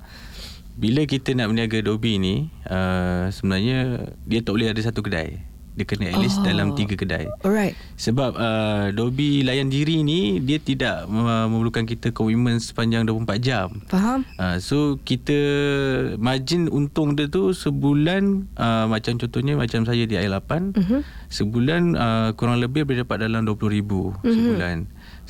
bila 0.79 1.03
kita 1.03 1.35
nak 1.35 1.51
berniaga 1.51 1.83
dobi 1.83 2.15
ni 2.15 2.35
uh, 2.63 3.27
sebenarnya 3.27 4.07
dia 4.23 4.39
tak 4.39 4.55
boleh 4.55 4.71
ada 4.71 4.79
satu 4.79 5.03
kedai. 5.03 5.50
Dia 5.71 5.85
kena 5.85 6.07
at 6.07 6.19
least 6.19 6.37
Oh. 6.37 6.43
dalam 6.43 6.73
tiga 6.73 6.93
kedai. 6.93 7.31
Alright 7.41 7.79
Sebab 7.95 8.31
uh, 8.33 8.85
Dobi 8.91 9.39
layan 9.39 9.67
diri 9.67 10.01
ni 10.01 10.37
dia 10.37 10.57
tidak 10.57 11.05
uh, 11.05 11.47
memerlukan 11.47 11.85
kita 11.85 12.09
komitmen 12.09 12.57
sepanjang 12.57 13.05
24 13.05 13.39
jam. 13.39 13.67
Faham? 13.87 14.27
Uh, 14.35 14.57
so 14.57 14.77
kita 14.99 15.37
margin 16.17 16.67
untung 16.67 17.13
dia 17.13 17.25
tu 17.25 17.51
sebulan 17.51 18.51
uh, 18.53 18.85
macam 18.85 19.15
contohnya 19.15 19.55
macam 19.55 19.83
saya 19.83 20.03
di 20.03 20.15
Air 20.15 20.31
8 20.33 20.73
Mhm. 20.73 20.99
sebulan 21.27 21.81
uh, 21.93 22.29
kurang 22.33 22.59
lebih 22.59 22.83
boleh 22.83 23.01
dapat 23.01 23.23
dalam 23.23 23.43
20,000 23.43 24.11
Mhm. 24.17 24.27
sebulan. 24.27 24.77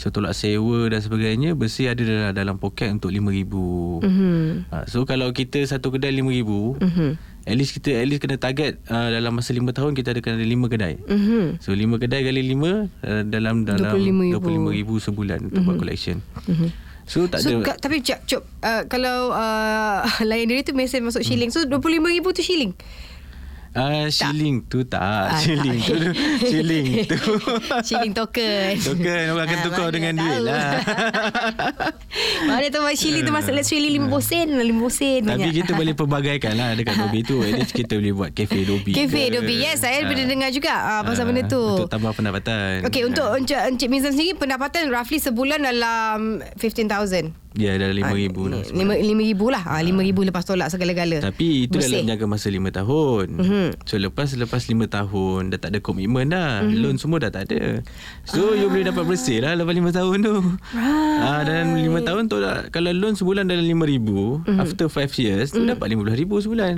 So 0.02 0.10
tolak 0.10 0.34
sewa 0.34 0.90
dan 0.90 0.98
sebagainya 0.98 1.54
bersih 1.54 1.94
ada 1.94 2.02
dalam, 2.02 2.32
dalam 2.34 2.56
poket 2.58 2.90
untuk 2.90 3.14
5,000. 3.14 4.02
Mhm. 4.02 4.66
Uh, 4.68 4.86
so 4.86 5.06
kalau 5.06 5.30
kita 5.30 5.62
satu 5.62 5.94
kedai 5.94 6.10
5,000 6.12 6.82
Mhm. 6.82 7.10
at 7.44 7.54
least 7.54 7.72
kita 7.72 7.94
at 7.96 8.06
least 8.06 8.18
kena 8.20 8.36
target 8.36 8.82
uh, 8.88 9.10
dalam 9.10 9.30
masa 9.32 9.54
5 9.54 9.62
tahun 9.70 9.94
kita 9.94 10.12
ada 10.12 10.20
kena 10.20 10.36
ada 10.36 10.48
5 10.48 10.66
kedai. 10.68 10.98
Mhm. 11.00 11.62
So 11.62 11.70
5 11.72 12.02
kedai 12.02 12.22
kali 12.24 12.42
5 12.44 12.90
uh, 13.00 13.22
dalam 13.24 13.62
dalam 13.62 13.94
25,000. 13.94 14.42
25,000 14.82 15.06
sebulan 15.06 15.40
untuk 15.48 15.62
buat 15.64 15.78
collection. 15.78 16.18
Mhm. 16.44 16.70
So 17.04 17.26
tak 17.26 17.42
so, 17.42 17.50
ada 17.52 17.66
ka- 17.66 17.80
Tapi 17.82 18.00
cop, 18.00 18.20
cop 18.24 18.44
uh, 18.62 18.86
Kalau 18.86 19.34
uh, 19.34 20.00
Layan 20.30 20.48
diri 20.48 20.62
tu 20.62 20.72
Mesin 20.72 21.02
masuk 21.02 21.22
shilling 21.22 21.50
So 21.50 21.62
RM25,000 21.62 22.24
tu 22.32 22.42
shilling 22.42 22.72
Ah, 23.72 24.04
shilling 24.08 24.68
tu 24.68 24.84
tak. 24.84 25.00
Ah, 25.00 25.32
shilling 25.34 25.80
tak. 25.80 25.88
tu. 25.88 26.08
shilling 26.44 26.88
tu. 27.06 27.16
Shilling 27.88 28.12
token 28.12 28.76
Token 28.78 29.24
orang 29.32 29.46
akan 29.46 29.56
Ah, 29.56 29.64
tukar 29.64 29.80
mana 29.82 29.94
dengan 29.94 30.14
tahu. 30.14 30.24
duit 30.26 30.40
lah. 30.44 30.72
Mana 32.44 32.68
tahu 32.68 32.86
shilling 32.92 33.24
tu 33.24 33.32
masuk 33.32 33.54
Let's 33.54 33.68
shilling 33.68 33.96
RM50 34.02 34.22
sen 34.22 34.48
RM50 34.52 34.92
sen 34.92 35.22
Tapi 35.22 35.40
banyak. 35.40 35.54
kita 35.56 35.72
boleh 35.74 35.94
perbagaikan 35.94 36.54
lah 36.54 36.70
dekat 36.74 36.96
Dobi 36.98 37.20
tu. 37.22 37.40
At 37.40 37.54
least 37.54 37.72
kita 37.72 37.96
boleh 37.96 38.14
buat 38.14 38.32
kafe 38.32 38.60
Dobi. 38.64 38.92
Kafe. 38.92 39.22
Dobi 39.30 39.56
Yes 39.58 39.80
saya 39.80 39.98
Ah. 39.98 40.06
pernah 40.06 40.28
dengar 40.28 40.50
juga 40.50 40.74
uh, 40.74 41.02
Pasal 41.04 41.24
Ah, 41.24 41.28
benda 41.28 41.44
tu 41.46 41.64
Untuk 41.78 41.88
tambah 41.88 42.12
pendapatan. 42.12 42.84
Okay 42.84 43.02
untuk 43.04 43.24
Ah. 43.24 43.38
Encik, 43.38 43.56
Encik 43.58 43.88
Mizan 43.88 44.12
sendiri 44.12 44.36
Pendapatan 44.36 44.90
roughly 44.90 45.18
sebulan 45.18 45.64
dalam 45.64 46.44
15,000 46.56 47.32
Ya, 47.52 47.76
dalam 47.76 48.00
RM5,000 48.00 48.38
lah. 48.48 48.64
Lima 48.72 48.94
lima 48.96 49.22
ribu 49.22 49.52
lah 49.52 49.64
ah, 49.68 49.84
Lima 49.84 50.00
ribu 50.00 50.24
lepas 50.24 50.48
tolak 50.48 50.72
segala-gala 50.72 51.20
Tapi 51.20 51.68
itu 51.68 51.76
Bersih. 51.76 52.00
dalam 52.00 52.16
jangka 52.16 52.26
masa 52.26 52.48
5 52.48 52.64
tahun. 52.72 53.26
Mhm. 53.36 53.66
So 53.84 54.00
lepas 54.00 54.32
lepas 54.34 54.64
5 54.64 54.88
tahun 54.88 55.52
dah 55.52 55.60
tak 55.60 55.76
ada 55.76 55.80
komitmen 55.80 56.32
dah. 56.32 56.64
Loan 56.64 56.96
semua 56.96 57.20
dah 57.20 57.28
tak 57.28 57.52
ada. 57.52 57.84
So 58.24 58.56
you 58.56 58.72
boleh 58.72 58.88
dapat 58.88 59.04
bersih 59.04 59.44
lah 59.44 59.54
lepas 59.54 59.76
5 59.76 59.84
tahun 59.92 60.18
tu. 60.22 60.36
Right. 60.72 61.20
Ah 61.20 61.42
dalam 61.44 61.76
5 61.76 61.92
tahun 62.02 62.24
tu 62.26 62.38
dah, 62.40 62.72
kalau 62.72 62.88
loan 62.90 63.20
sebulan 63.20 63.44
dalam 63.44 63.68
5000, 63.68 64.48
after 64.58 64.88
5 64.88 65.12
years 65.18 65.52
tu 65.52 65.60
dapat 65.62 65.92
15000 65.92 66.08
sebulan. 66.42 66.76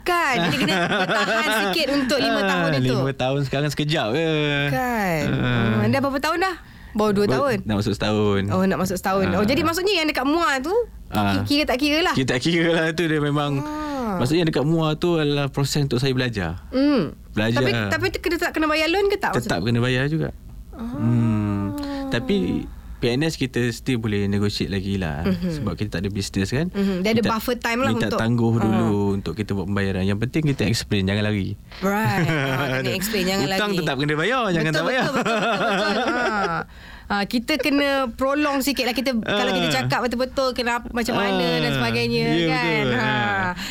Kan 0.00 0.48
Jadi 0.48 0.56
kena 0.56 0.74
bertahan 0.96 1.44
sikit 1.60 1.86
Untuk 1.92 2.18
lima 2.18 2.40
tahun 2.40 2.70
itu 2.80 2.96
5 2.96 3.12
tahun 3.14 3.40
sekarang 3.44 3.68
sekejap 3.68 4.08
je. 4.10 4.32
Kan 4.72 5.22
Ah. 5.28 5.76
uh. 5.76 5.84
Anda 5.84 6.00
berapa 6.00 6.16
tahun 6.16 6.40
dah? 6.40 6.56
Baru 6.92 7.10
dua 7.12 7.24
Baru- 7.24 7.34
tahun 7.48 7.56
Nak 7.62 7.76
masuk 7.76 7.92
setahun. 7.92 8.42
Oh 8.50 8.62
nak 8.62 8.78
masuk 8.78 8.96
setahun 8.96 9.26
Oh 9.30 9.40
Ah. 9.40 9.46
jadi 9.46 9.60
maksudnya 9.60 9.94
yang 9.94 10.06
dekat 10.06 10.24
Muar 10.24 10.58
tu 10.58 10.74
Ah. 11.08 11.42
Kira 11.42 11.62
tak 11.64 11.76
kira 11.76 12.00
lah 12.00 12.14
Kita 12.14 12.34
tak 12.34 12.40
kira 12.40 12.70
lah 12.70 12.86
tu 12.90 13.04
dia 13.04 13.18
memang 13.18 13.58
Ah. 13.58 13.78
Maksudnya 14.12 14.42
dekat 14.44 14.62
MUA 14.62 14.94
tu 14.96 15.16
adalah 15.16 15.46
proses 15.48 15.80
untuk 15.80 15.96
saya 15.96 16.10
belajar. 16.10 16.58
Hmm. 16.68 17.14
Belajar. 17.30 17.62
Tapi 17.62 17.70
tapi 17.88 18.06
kena 18.18 18.36
tak 18.36 18.50
kena 18.52 18.66
bayar 18.66 18.90
loan 18.90 19.06
ke 19.06 19.16
tak? 19.16 19.32
Tetap 19.32 19.62
kena 19.62 19.78
bayar 19.78 20.10
juga. 20.10 20.34
Hmm. 20.72 21.78
Tapi 22.10 22.66
PNS 23.00 23.34
kita 23.34 23.60
still 23.70 23.98
boleh 23.98 24.24
negotiate 24.26 24.68
lagi 24.68 24.94
lah 24.94 25.24
mm-hmm. 25.24 25.52
sebab 25.56 25.72
kita 25.74 25.88
tak 25.90 26.00
ada 26.00 26.10
business 26.10 26.48
kan. 26.48 26.68
Mhm. 26.68 27.00
Dia 27.00 27.10
ada 27.12 27.22
buffer 27.26 27.56
time 27.56 27.80
lah 27.80 27.90
minta 27.90 28.06
untuk- 28.06 28.20
tangguh 28.20 28.52
Ah. 28.52 28.62
dulu 28.62 28.92
untuk 29.14 29.32
kita 29.34 29.50
buat 29.50 29.64
pembayaran. 29.64 30.04
Yang 30.04 30.20
penting 30.22 30.42
kita 30.46 30.62
explain 30.64 31.02
jangan 31.04 31.24
lari. 31.24 31.56
Right. 31.80 32.28
Ah, 32.60 32.78
kena 32.78 32.92
explain 32.92 33.24
jangan 33.24 33.46
Hutang 33.46 33.70
lagi. 33.70 33.78
tetap 33.80 33.94
kena 33.96 34.14
bayar, 34.14 34.42
jangan 34.50 34.64
betul, 34.66 34.76
tak 34.76 34.86
bayar. 34.86 35.04
Betul, 35.06 35.24
betul, 35.24 35.40
betul, 35.40 35.90
betul. 35.90 36.04
Ha. 36.04 36.58
Ha, 37.10 37.26
kita 37.26 37.58
kena 37.58 37.88
prolong 38.08 38.62
sikit 38.62 38.86
lah 38.86 38.94
kita 38.94 39.10
kalau 39.12 39.50
kita 39.50 39.68
cakap 39.72 39.98
betul-betul 40.00 40.54
kenapa 40.54 40.86
macam 40.88 41.12
mana 41.12 41.42
Ah, 41.42 41.58
dan 41.58 41.70
sebagainya 41.74 42.22
ya, 42.22 42.46
kan. 42.48 42.70
betul. 42.80 42.94
Ha. 42.94 43.10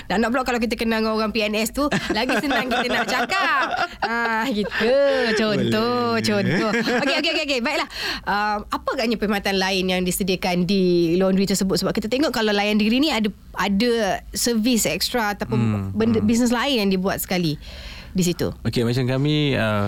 Dan 0.05 0.15
nak 0.19 0.29
pula 0.29 0.43
kalau 0.43 0.59
kita 0.59 0.75
kenal 0.75 0.99
dengan 0.99 1.15
orang 1.15 1.31
PNS 1.31 1.71
tu 1.71 1.87
lagi 2.09 2.35
senang 2.37 2.67
kita 2.67 2.91
nak 2.91 3.07
cakap. 3.07 3.65
Ha 4.01 4.43
gitu. 4.49 4.91
Contoh, 5.35 6.13
Boleh. 6.13 6.21
contoh. 6.21 6.71
Okey 6.99 7.15
okey 7.17 7.31
okey 7.31 7.43
okey. 7.45 7.59
Baiklah. 7.59 7.87
Uh, 8.21 8.57
apa 8.65 8.89
agaknya 8.91 9.15
perkhidmatan 9.15 9.55
lain 9.55 9.83
yang 9.87 10.01
disediakan 10.01 10.63
di 10.63 10.83
laundry 11.15 11.45
tersebut 11.45 11.79
sebab 11.79 11.95
kita 11.95 12.05
tengok 12.05 12.29
kalau 12.29 12.51
layan 12.51 12.75
diri 12.75 12.99
ni 12.99 13.07
ada 13.07 13.31
ada 13.55 13.91
servis 14.29 14.83
ekstra 14.83 15.31
ataupun 15.33 15.55
Hmm, 15.55 15.83
benda 15.91 16.19
bisnes 16.19 16.49
lain 16.49 16.75
yang 16.77 16.89
dibuat 16.89 17.17
sekali 17.17 17.55
di 18.09 18.23
situ. 18.25 18.51
Okey 18.61 18.83
macam 18.83 19.07
kami 19.07 19.53
uh, 19.53 19.87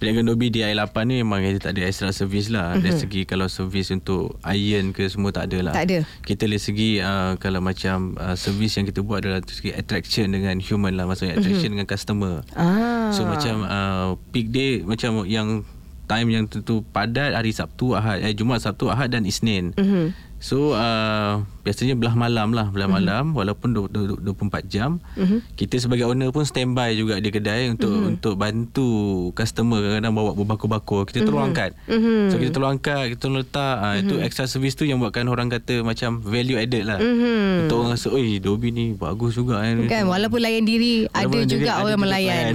Peniaga 0.00 0.24
Dobi 0.24 0.48
di 0.48 0.64
I8 0.64 0.96
ni 1.04 1.20
memang 1.20 1.44
kita 1.44 1.68
tak 1.68 1.76
ada 1.76 1.84
extra 1.84 2.08
service 2.08 2.48
lah. 2.48 2.72
Mm-hmm. 2.72 2.82
Dari 2.88 2.94
segi 2.96 3.20
kalau 3.28 3.52
servis 3.52 3.92
untuk 3.92 4.40
iron 4.48 4.96
ke 4.96 5.04
semua 5.12 5.28
tak 5.28 5.52
ada 5.52 5.70
lah. 5.70 5.72
Mhm. 5.76 5.78
Tak 5.78 5.84
ada. 5.84 5.98
Kita 6.24 6.42
dari 6.48 6.56
segi 6.56 6.90
uh, 7.04 7.36
kalau 7.36 7.60
macam 7.60 8.16
uh, 8.16 8.32
servis 8.32 8.80
yang 8.80 8.88
kita 8.88 9.04
buat 9.04 9.20
adalah 9.20 9.44
dari 9.44 9.52
segi 9.52 9.76
attraction 9.76 10.32
dengan 10.32 10.56
human 10.56 10.96
lah. 10.96 11.04
Maksudnya 11.04 11.36
attraction 11.36 11.76
mm-hmm. 11.76 11.84
dengan 11.84 11.86
customer. 11.92 12.34
Ah. 12.56 13.12
So 13.12 13.28
macam 13.28 13.68
uh, 13.68 14.16
peak 14.32 14.48
day 14.48 14.80
macam 14.80 15.28
yang 15.28 15.68
time 16.08 16.28
yang 16.32 16.44
tentu 16.48 16.82
padat 16.90 17.38
hari 17.38 17.52
Sabtu, 17.52 17.94
Ahad, 17.94 18.24
eh 18.24 18.32
Jumaat, 18.32 18.64
Sabtu, 18.64 18.88
Ahad 18.88 19.12
dan 19.12 19.28
Isnin. 19.28 19.76
Mhm. 19.76 20.29
So 20.40 20.72
uh, 20.72 21.44
biasanya 21.60 21.94
belah 21.94 22.16
malam 22.16 22.56
lah 22.56 22.72
belah 22.72 22.88
mm-hmm. 22.88 23.04
malam 23.04 23.24
walaupun 23.36 23.76
24 23.76 24.24
jam 24.64 24.96
mm-hmm. 25.12 25.52
kita 25.60 25.76
sebagai 25.76 26.08
owner 26.08 26.32
pun 26.32 26.48
standby 26.48 26.96
juga 26.96 27.20
di 27.20 27.28
kedai 27.28 27.68
untuk 27.68 27.92
mm-hmm. 27.92 28.10
untuk 28.16 28.34
bantu 28.40 28.90
customer 29.36 29.84
kadang-kadang 29.84 30.16
bawa 30.16 30.30
berbakul-bakul 30.32 31.04
kita 31.04 31.28
tolong 31.28 31.50
angkat. 31.50 31.76
Mhm. 31.90 32.30
So 32.30 32.36
kita 32.38 32.50
tolong 32.54 32.78
angkat, 32.78 33.04
kita 33.14 33.20
tolong 33.20 33.38
letak 33.42 33.76
uh, 33.82 33.94
itu 33.98 34.14
extra 34.22 34.46
service 34.46 34.78
tu 34.78 34.84
yang 34.86 35.02
buatkan 35.02 35.26
orang 35.28 35.50
kata 35.50 35.82
macam 35.82 36.22
value 36.22 36.56
added 36.56 36.84
lah. 36.86 36.98
Mhm. 36.98 37.66
Untuk 37.66 37.76
orang 37.84 37.92
rasa 37.98 38.08
oi 38.14 38.38
Dobi 38.38 38.68
ni 38.70 38.84
bagus 38.94 39.36
juga 39.36 39.60
kan. 39.60 39.76
Kan 39.90 40.04
walaupun 40.08 40.40
layan 40.40 40.64
diri 40.64 41.04
ada 41.10 41.26
Walaupun 41.26 41.44
diri 41.44 41.52
juga 41.52 41.70
ada 41.70 41.82
orang 41.84 41.98
juga 41.98 42.04
melayan. 42.06 42.52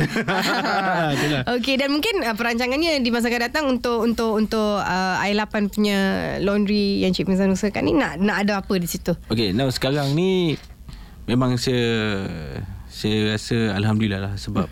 Itulah. 1.15 1.41
Okey 1.59 1.75
dan 1.77 1.89
mungkin 1.91 2.15
uh, 2.23 2.35
perancangannya 2.35 2.91
di 3.03 3.09
masa 3.13 3.27
akan 3.29 3.41
datang 3.41 3.65
untuk 3.67 3.99
untuk 4.01 4.31
untuk 4.39 4.79
uh, 4.81 5.15
I8 5.21 5.73
punya 5.73 5.97
laundry 6.41 7.03
yang 7.03 7.11
Cik 7.11 7.27
Mizan 7.27 7.51
usahakan 7.75 7.91
ni 7.91 8.00
nak 8.00 8.13
nak 8.24 8.38
ada 8.48 8.53
apa 8.63 8.74
di 8.79 8.88
situ? 8.88 9.12
Okay, 9.27 9.51
now 9.51 9.67
sekarang 9.67 10.15
ni 10.15 10.55
memang 11.27 11.60
saya 11.60 11.84
saya 12.88 13.36
rasa 13.36 13.75
alhamdulillah 13.75 14.32
lah 14.32 14.34
sebab 14.39 14.72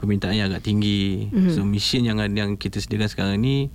permintaan 0.00 0.32
yang 0.40 0.48
agak 0.48 0.64
tinggi. 0.64 1.28
So 1.52 1.68
mesin 1.68 2.08
yang 2.08 2.16
yang 2.32 2.56
kita 2.56 2.80
sediakan 2.80 3.08
sekarang 3.12 3.36
ni 3.44 3.68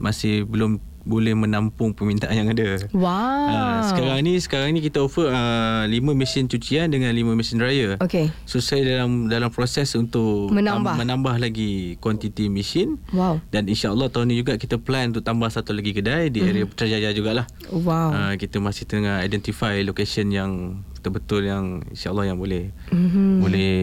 masih 0.00 0.48
belum 0.48 0.80
boleh 1.04 1.32
menampung 1.32 1.92
permintaan 1.92 2.32
yang 2.34 2.48
ada. 2.48 2.80
Wow. 2.90 3.12
Ah, 3.46 3.80
sekarang 3.86 4.20
ni 4.20 4.36
sekarang 4.36 4.72
ni 4.72 4.80
kita 4.80 4.98
offer 4.98 5.28
uh, 5.28 5.84
5 5.84 5.92
mesin 6.10 6.44
cucian 6.44 6.88
dengan 6.88 7.08
5 7.08 7.22
mesin 7.30 7.56
dryer. 7.56 7.96
Okey. 7.98 8.32
So 8.44 8.58
saya 8.58 8.82
dalam 8.82 9.28
dalam 9.28 9.48
proses 9.48 9.92
untuk 9.92 10.48
Menambah. 10.48 10.80
tam- 10.90 10.98
menambah 10.98 11.36
lagi 11.38 11.72
kuantiti 11.98 12.48
mesin. 12.48 12.96
Wow. 13.10 13.44
Dan 13.48 13.66
insya-Allah 13.66 14.08
tahun 14.08 14.26
ni 14.26 14.40
juga 14.40 14.56
kita 14.56 14.76
plan 14.76 15.10
untuk 15.10 15.22
tambah 15.22 15.46
satu 15.46 15.70
lagi 15.70 15.92
kedai 15.92 16.28
di 16.28 16.40
area 16.40 16.64
Putrajaya 16.64 17.12
jugalah. 17.12 17.44
Wow. 17.68 18.10
Uh, 18.10 18.34
kita 18.34 18.56
masih 18.58 18.84
tengah 18.84 19.20
identify 19.20 19.76
location 19.80 20.28
yang 20.28 20.50
betul-betul 20.94 21.44
yang 21.44 21.64
insya-Allah 21.86 22.26
yang 22.26 22.38
boleh 22.38 22.72
Mhm. 22.88 23.38
boleh 23.38 23.76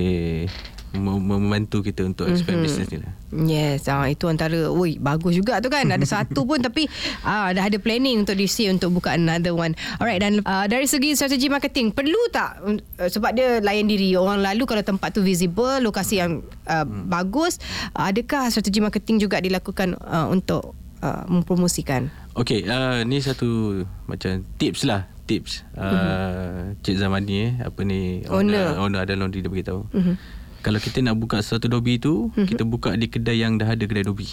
membantu 0.93 1.79
kita 1.79 2.03
untuk 2.03 2.27
expand 2.27 2.59
Mhm. 2.59 2.63
business 2.63 2.87
ni 2.87 2.99
lah. 2.99 3.13
Yes, 3.31 3.87
ah, 3.87 4.05
itu 4.05 4.27
antara 4.27 4.67
Ui, 4.67 4.95
bagus 4.97 5.31
juga 5.31 5.57
tu 5.57 5.67
kan 5.67 5.87
Ada 5.87 6.03
satu 6.19 6.43
pun 6.43 6.59
Tapi 6.59 6.83
ah, 7.21 7.47
dah 7.49 7.63
ada 7.63 7.79
planning 7.79 8.19
Untuk 8.19 8.35
DC 8.35 8.67
Untuk 8.67 8.91
buka 8.91 9.15
another 9.15 9.55
one 9.55 9.71
Alright 9.95 10.19
Dan 10.19 10.43
ah, 10.43 10.67
dari 10.67 10.83
segi 10.83 11.15
strategi 11.15 11.47
marketing 11.47 11.89
Perlu 11.89 12.19
tak 12.29 12.59
uh, 12.59 12.75
Sebab 13.01 13.31
dia 13.31 13.57
layan 13.57 13.87
diri 13.87 14.11
Orang 14.13 14.43
lalu 14.43 14.67
Kalau 14.67 14.83
tempat 14.83 15.11
tu 15.11 15.21
visible 15.21 15.79
Lokasi 15.79 16.19
yang 16.19 16.39
uh, 16.67 16.83
Hmm. 16.83 17.07
bagus 17.07 17.55
ah, 17.93 18.11
Adakah 18.11 18.49
strategi 18.49 18.79
marketing 18.79 19.15
juga 19.17 19.39
Dilakukan 19.39 19.95
uh, 19.95 20.27
Untuk 20.27 20.75
uh, 20.99 21.23
Mempromosikan 21.25 22.11
Okay, 22.31 22.63
uh, 22.63 23.03
ni 23.03 23.19
satu 23.19 23.83
macam 24.07 24.39
tips 24.55 24.87
lah, 24.87 25.03
tips. 25.27 25.67
Uh, 25.75 26.71
Cik 26.79 26.95
Zamani 26.95 27.35
eh, 27.41 27.51
apa 27.59 27.83
ni. 27.83 28.23
Owner. 28.23 28.71
owner, 28.71 28.79
owner 28.79 28.99
ada 29.03 29.13
laundry 29.13 29.43
dia 29.43 29.51
beritahu. 29.51 29.83
Mhm. 29.91 30.15
Kalau 30.61 30.77
kita 30.77 31.01
nak 31.01 31.15
buka 31.15 31.37
satu 31.39 31.65
dobi 31.65 31.97
tu, 31.97 32.29
kita 32.31 32.61
buka 32.63 32.93
di 32.93 33.05
kedai 33.05 33.37
yang 33.37 33.57
dah 33.57 33.67
ada 33.67 33.81
kedai 33.81 34.01
dobi. 34.03 34.29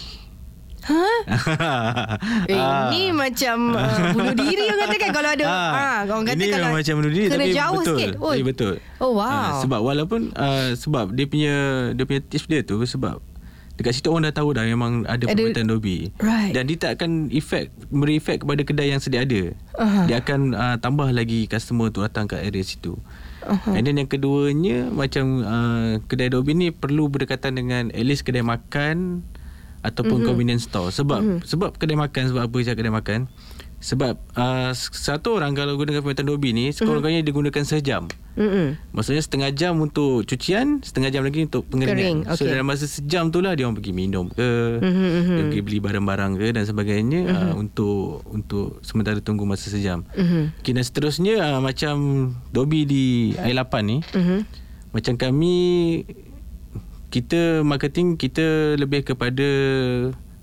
Ha? 0.79 0.95
Eh, 2.47 2.55
Ah. 2.55 2.87
Ini 2.87 3.11
macam 3.11 3.75
uh, 3.75 4.15
Bunuh 4.15 4.31
diri 4.33 4.63
orang 4.63 4.79
kata 4.79 4.95
kan 4.97 5.09
Kalau 5.11 5.29
ada 5.29 5.43
Ah. 5.43 5.51
ah, 5.69 5.97
Orang 6.07 6.23
kata 6.23 6.39
Ini 6.39 6.45
kalau 6.49 6.67
macam 6.71 6.93
bunuh 6.95 7.11
diri 7.11 7.27
Kena 7.27 7.35
tapi 7.37 7.51
jauh 7.51 7.73
betul. 7.75 7.85
sikit 7.91 8.09
Oi. 8.15 8.31
Tapi 8.31 8.45
betul. 8.47 8.73
Oh 8.97 9.11
wow 9.13 9.27
Ah, 9.27 9.51
sebab 9.59 9.79
walaupun 9.83 10.31
uh, 10.33 10.71
sebab 10.73 11.11
dia 11.11 11.27
punya 11.27 11.55
dia 11.91 12.03
punya 12.07 12.21
tips 12.23 12.47
dia 12.47 12.63
tu 12.63 12.79
sebab 12.79 13.19
dekat 13.79 13.95
situ 13.95 14.11
orang 14.11 14.27
dah 14.27 14.35
tahu 14.43 14.51
dah 14.51 14.67
memang 14.67 15.07
ada 15.07 15.23
permintaan 15.23 15.71
dobi. 15.71 16.11
Right. 16.19 16.51
Dan 16.51 16.67
dia 16.67 16.75
tak 16.75 16.99
akan 16.99 17.31
efek 17.31 17.71
beri 17.87 18.19
efek 18.19 18.43
kepada 18.43 18.61
kedai 18.67 18.91
yang 18.91 18.99
sedia 18.99 19.23
ada. 19.23 19.55
Aha. 19.79 20.03
Dia 20.11 20.19
akan 20.19 20.51
uh, 20.51 20.75
tambah 20.83 21.07
lagi 21.15 21.47
customer 21.47 21.87
tu 21.87 22.03
datang 22.03 22.27
ke 22.27 22.35
area 22.35 22.59
situ. 22.59 22.99
Aha. 23.47 23.71
And 23.71 23.87
then 23.87 23.95
yang 23.95 24.11
keduanya 24.11 24.91
macam 24.91 25.47
uh, 25.47 26.03
kedai 26.11 26.27
dobi 26.27 26.59
ni 26.59 26.67
perlu 26.75 27.07
berdekatan 27.07 27.55
dengan 27.55 27.87
at 27.95 28.03
least 28.03 28.27
kedai 28.27 28.43
makan 28.43 29.23
ataupun 29.79 30.19
mm-hmm. 30.19 30.27
convenience 30.27 30.67
store. 30.67 30.91
Sebab 30.91 31.19
mm-hmm. 31.23 31.47
sebab 31.47 31.79
kedai 31.79 31.95
makan 31.95 32.35
sebab 32.35 32.51
apa 32.51 32.55
cakap 32.59 32.83
kedai 32.83 32.91
makan? 32.91 33.19
Sebab 33.79 34.19
uh, 34.35 34.75
satu 34.75 35.39
orang 35.39 35.55
kalau 35.55 35.79
gunakan 35.79 36.03
permintaan 36.03 36.27
dobi 36.27 36.51
ni 36.51 36.75
sekurang-kurangnya 36.75 37.23
dia 37.23 37.31
gunakan 37.31 37.63
sejam. 37.63 38.11
Mm-mm. 38.35 38.75
Maksudnya 38.91 39.23
setengah 39.23 39.49
jam 39.55 39.79
untuk 39.79 40.27
cucian, 40.27 40.83
setengah 40.83 41.11
jam 41.11 41.23
lagi 41.23 41.47
untuk 41.47 41.63
Kering, 41.67 42.23
pengeringan. 42.27 42.35
So 42.35 42.43
dalam 42.43 42.67
masa 42.67 42.91
sejam 42.91 43.31
tu 43.31 43.39
lah 43.39 43.55
dia 43.55 43.67
orang 43.67 43.79
pergi 43.79 43.95
minum 43.95 44.27
ke, 44.27 44.83
mm-hmm. 44.83 45.09
mhm. 45.11 45.35
dia 45.35 45.43
pergi 45.47 45.63
beli 45.63 45.79
barang-barang 45.79 46.31
ke 46.35 46.47
dan 46.55 46.63
sebagainya 46.67 47.21
mm-hmm. 47.23 47.49
uh, 47.51 47.53
untuk 47.55 48.23
untuk 48.27 48.83
sementara 48.83 49.23
tunggu 49.23 49.47
masa 49.47 49.71
sejam. 49.71 50.03
Mhm. 50.11 50.59
Okay, 50.59 50.75
dan 50.75 50.83
seterusnya 50.83 51.39
uh, 51.39 51.59
macam 51.63 51.95
Dobi 52.51 52.83
di 52.83 53.05
I8 53.39 53.73
ni, 53.83 54.03
Mhm. 54.11 54.37
macam 54.91 55.13
kami 55.15 55.55
kita 57.09 57.65
marketing 57.65 58.19
kita 58.19 58.77
lebih 58.77 59.07
kepada 59.07 59.47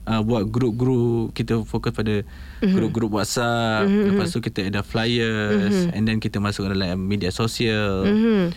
uh, 0.07 0.23
buat 0.23 0.49
grup-grup 0.49 1.35
kita 1.35 1.61
fokus 1.67 1.93
pada 1.93 2.23
mm-hmm. 2.23 2.73
grup-grup 2.73 3.11
WhatsApp 3.19 3.91
mm-hmm. 3.91 4.15
lepas 4.15 4.27
tu 4.33 4.39
kita 4.41 4.71
ada 4.71 4.81
flyers 4.87 5.75
mm-hmm. 5.75 5.95
and 5.95 6.03
then 6.07 6.19
kita 6.23 6.39
masuk 6.39 6.71
dalam 6.71 6.97
media 6.97 7.35
sosial 7.35 8.07
mm-hmm. 8.07 8.55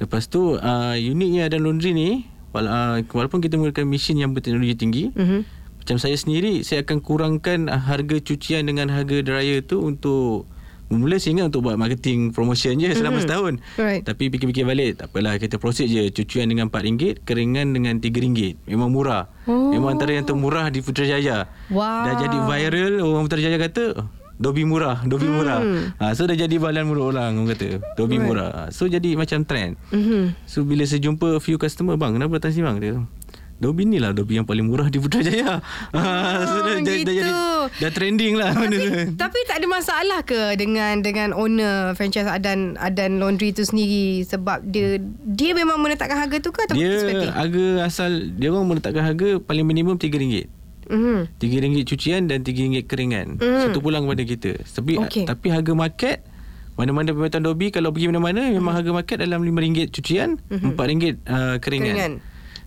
lepas 0.00 0.30
tu 0.30 0.56
uh, 0.56 0.96
uniknya 0.96 1.50
ada 1.50 1.58
laundry 1.58 1.92
ni 1.92 2.10
wala- 2.54 2.70
uh, 2.70 2.96
walaupun 3.12 3.42
kita 3.42 3.58
menggunakan 3.58 3.86
mesin 3.86 4.22
yang 4.22 4.30
berteknologi 4.32 4.78
tinggi 4.78 5.04
mm-hmm. 5.12 5.40
macam 5.82 5.96
saya 5.98 6.16
sendiri 6.16 6.62
saya 6.62 6.86
akan 6.86 7.02
kurangkan 7.02 7.66
harga 7.68 8.16
cucian 8.22 8.64
dengan 8.70 8.88
harga 8.88 9.20
dryer 9.20 9.60
tu 9.66 9.82
untuk 9.82 10.46
Mula 11.00 11.16
ingat 11.16 11.48
untuk 11.48 11.64
buat 11.64 11.76
marketing 11.80 12.36
promotion 12.36 12.76
je 12.76 12.92
selama 12.92 13.20
mm-hmm. 13.20 13.24
setahun. 13.24 13.52
Right. 13.80 14.02
Tapi 14.04 14.28
fikir-fikir 14.28 14.64
balik, 14.68 14.90
tak 15.00 15.08
apalah 15.12 15.40
kita 15.40 15.56
proceed 15.56 15.88
je. 15.88 16.02
Cucian 16.12 16.50
dengan 16.50 16.68
RM4, 16.68 17.24
keringan 17.24 17.72
dengan 17.72 17.96
RM3. 18.02 18.68
Memang 18.68 18.92
murah. 18.92 19.30
Oh. 19.48 19.72
Memang 19.72 19.96
antara 19.96 20.12
yang 20.12 20.28
termurah 20.28 20.68
di 20.68 20.84
Putrajaya. 20.84 21.48
Wow. 21.72 22.04
Dah 22.08 22.14
jadi 22.20 22.38
viral, 22.44 22.92
orang 23.00 23.24
Putrajaya 23.28 23.56
kata, 23.56 23.86
Dobi 24.42 24.66
murah, 24.66 25.06
Dobi 25.06 25.30
hmm. 25.30 25.36
murah. 25.38 25.60
Ha, 26.02 26.18
so 26.18 26.26
dah 26.26 26.34
jadi 26.34 26.58
balan 26.58 26.90
mulut 26.90 27.14
orang 27.14 27.38
orang 27.38 27.54
kata. 27.54 27.78
Dobi 27.94 28.18
right. 28.18 28.26
murah. 28.26 28.52
So 28.74 28.90
jadi 28.90 29.14
macam 29.14 29.46
trend. 29.46 29.78
Mm-hmm. 29.94 30.50
So 30.50 30.66
bila 30.66 30.82
saya 30.82 30.98
jumpa 30.98 31.38
few 31.38 31.62
customer, 31.62 31.94
bang, 31.94 32.18
kenapa 32.18 32.42
datang 32.42 32.58
sini 32.58 32.66
bang? 32.66 32.76
Dia 32.82 32.92
Dobi 33.62 33.86
ni 33.86 34.02
lah 34.02 34.10
Dobi 34.10 34.42
yang 34.42 34.46
paling 34.46 34.66
murah 34.66 34.90
di 34.90 34.98
Putrajaya. 34.98 35.62
Ah, 35.92 36.42
so 36.48 36.58
dah, 36.64 36.80
gitu. 36.82 36.88
dah, 36.88 37.14
jadi, 37.14 37.30
dah 37.78 37.90
trending 37.94 38.34
lah. 38.34 38.50
Tapi, 38.56 39.14
tapi 39.14 39.38
tak 39.46 39.62
ada 39.62 39.66
masalah 39.70 40.20
ke 40.26 40.58
dengan 40.58 40.98
dengan 41.04 41.30
owner 41.30 41.94
franchise 41.94 42.26
Adan 42.26 42.74
Adan 42.80 43.22
Laundry 43.22 43.54
tu 43.54 43.62
sendiri 43.62 44.26
sebab 44.26 44.66
dia 44.66 44.98
dia 45.22 45.54
memang 45.54 45.78
menetapkan 45.78 46.18
harga 46.18 46.42
tu 46.42 46.50
ke 46.50 46.64
atau 46.66 46.74
dia 46.74 46.98
seperti? 46.98 47.28
harga 47.30 47.66
asal 47.86 48.10
dia 48.34 48.50
orang 48.50 48.66
menetapkan 48.76 49.04
harga 49.04 49.38
paling 49.38 49.62
minimum 49.68 49.94
RM3. 50.00 50.48
Mm-hmm. 50.90 51.18
RM3 51.38 51.78
cucian 51.86 52.20
dan 52.26 52.42
RM3 52.42 52.88
keringan. 52.88 53.38
Mm. 53.38 53.70
Satu 53.70 53.78
pulang 53.78 54.02
kepada 54.08 54.22
kita. 54.26 54.50
Tapi 54.66 54.98
okay. 54.98 55.24
tapi 55.28 55.54
harga 55.54 55.72
market 55.76 56.18
mana-mana 56.72 57.12
permintaan 57.12 57.44
Dobi 57.44 57.68
kalau 57.68 57.92
pergi 57.92 58.08
mana-mana 58.08 58.48
mm. 58.48 58.56
memang 58.56 58.74
harga 58.80 58.90
market 58.90 59.16
dalam 59.20 59.44
RM5 59.44 59.92
cucian, 59.92 60.40
mm-hmm. 60.50 60.72
RM4 60.72 61.04
uh, 61.28 61.56
keringan. 61.60 61.94
keringan. 61.94 62.12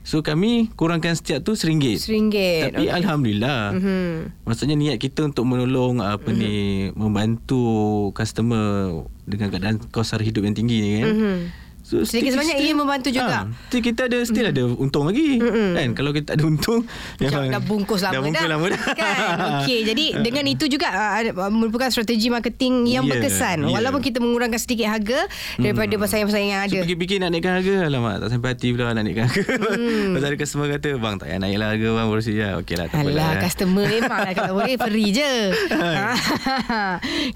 So 0.05 0.21
kami 0.21 0.69
kurangkan 0.77 1.17
setiap 1.17 1.41
tu 1.41 1.57
RM1. 1.57 1.97
RM1. 1.97 2.38
Tapi 2.69 2.85
okay. 2.85 2.93
alhamdulillah. 2.93 3.74
Mm-hmm. 3.74 4.09
Maksudnya 4.45 4.75
niat 4.77 5.01
kita 5.01 5.25
untuk 5.25 5.50
menolong 5.50 5.97
apa 6.05 6.29
mm-hmm. 6.29 6.41
ni 6.45 6.55
membantu 6.93 7.65
customer 8.13 9.01
dengan 9.25 9.50
keadaan 9.50 9.81
kos 9.89 10.13
sara 10.13 10.21
hidup 10.21 10.45
yang 10.45 10.53
tinggi 10.53 10.77
ni 10.77 10.89
kan. 11.01 11.09
Mm-hmm. 11.09 11.64
So, 11.86 12.01
Sedikit 12.01 12.34
sebanyak 12.34 12.58
ia 12.65 12.74
membantu 12.74 13.13
juga. 13.13 13.46
Ha, 13.46 13.77
kita 13.77 14.10
ada 14.10 14.18
still 14.25 14.50
mm. 14.50 14.54
ada 14.58 14.63
untung 14.82 15.06
lagi. 15.06 15.38
Mm-mm. 15.38 15.77
Kan 15.77 15.89
kalau 15.94 16.18
kita 16.18 16.34
tak 16.34 16.42
ada 16.42 16.44
untung 16.50 16.82
Macam 17.22 17.42
dah 17.46 17.62
bungkus 17.62 18.01
lama 18.01 18.10
dah. 18.10 18.18
Dah 18.18 18.22
bungkus 18.25 18.50
lama 18.50 18.65
dah. 18.74 18.82
Kan. 18.98 19.18
Okey, 19.62 19.80
jadi 19.86 20.06
dengan 20.25 20.50
itu 20.50 20.65
juga 20.65 20.89
uh, 20.89 21.50
merupakan 21.54 21.86
strategi 21.94 22.34
marketing 22.34 22.89
yang 22.89 23.06
yeah. 23.06 23.12
berkesan. 23.22 23.70
Yeah. 23.70 23.77
Walaupun 23.77 24.01
kita 24.01 24.18
mengurangkan 24.18 24.58
sedikit 24.58 24.89
harga 24.89 25.30
daripada 25.62 25.94
mm. 25.94 26.01
pesaing-pesaing 26.01 26.50
yang 26.50 26.62
ada. 26.65 26.74
So, 26.74 26.84
fikir-fikir 26.89 27.18
nak 27.22 27.30
naikkan 27.38 27.54
harga. 27.62 27.75
Alamak, 27.86 28.15
tak 28.18 28.30
sampai 28.34 28.50
hati 28.58 28.68
pula 28.74 28.89
nak 28.98 29.04
naikkan 29.06 29.30
harga. 29.30 29.44
Mm. 29.77 30.10
Pasal 30.18 30.27
ada 30.34 30.38
customer 30.42 30.68
kata, 30.74 30.89
"Bang, 30.98 31.15
tak 31.22 31.25
payah 31.30 31.38
naiklah 31.38 31.68
harga 31.70 31.88
bang, 32.01 32.08
berusi 32.10 32.34
ya." 32.34 32.50
Okeylah, 32.58 32.86
tak 32.89 32.98
apa. 32.98 33.10
Alah, 33.13 33.32
customer 33.46 33.86
memanglah 33.86 34.34
kalau 34.34 34.54
boleh 34.58 34.75
free 34.82 35.13
je. 35.13 35.34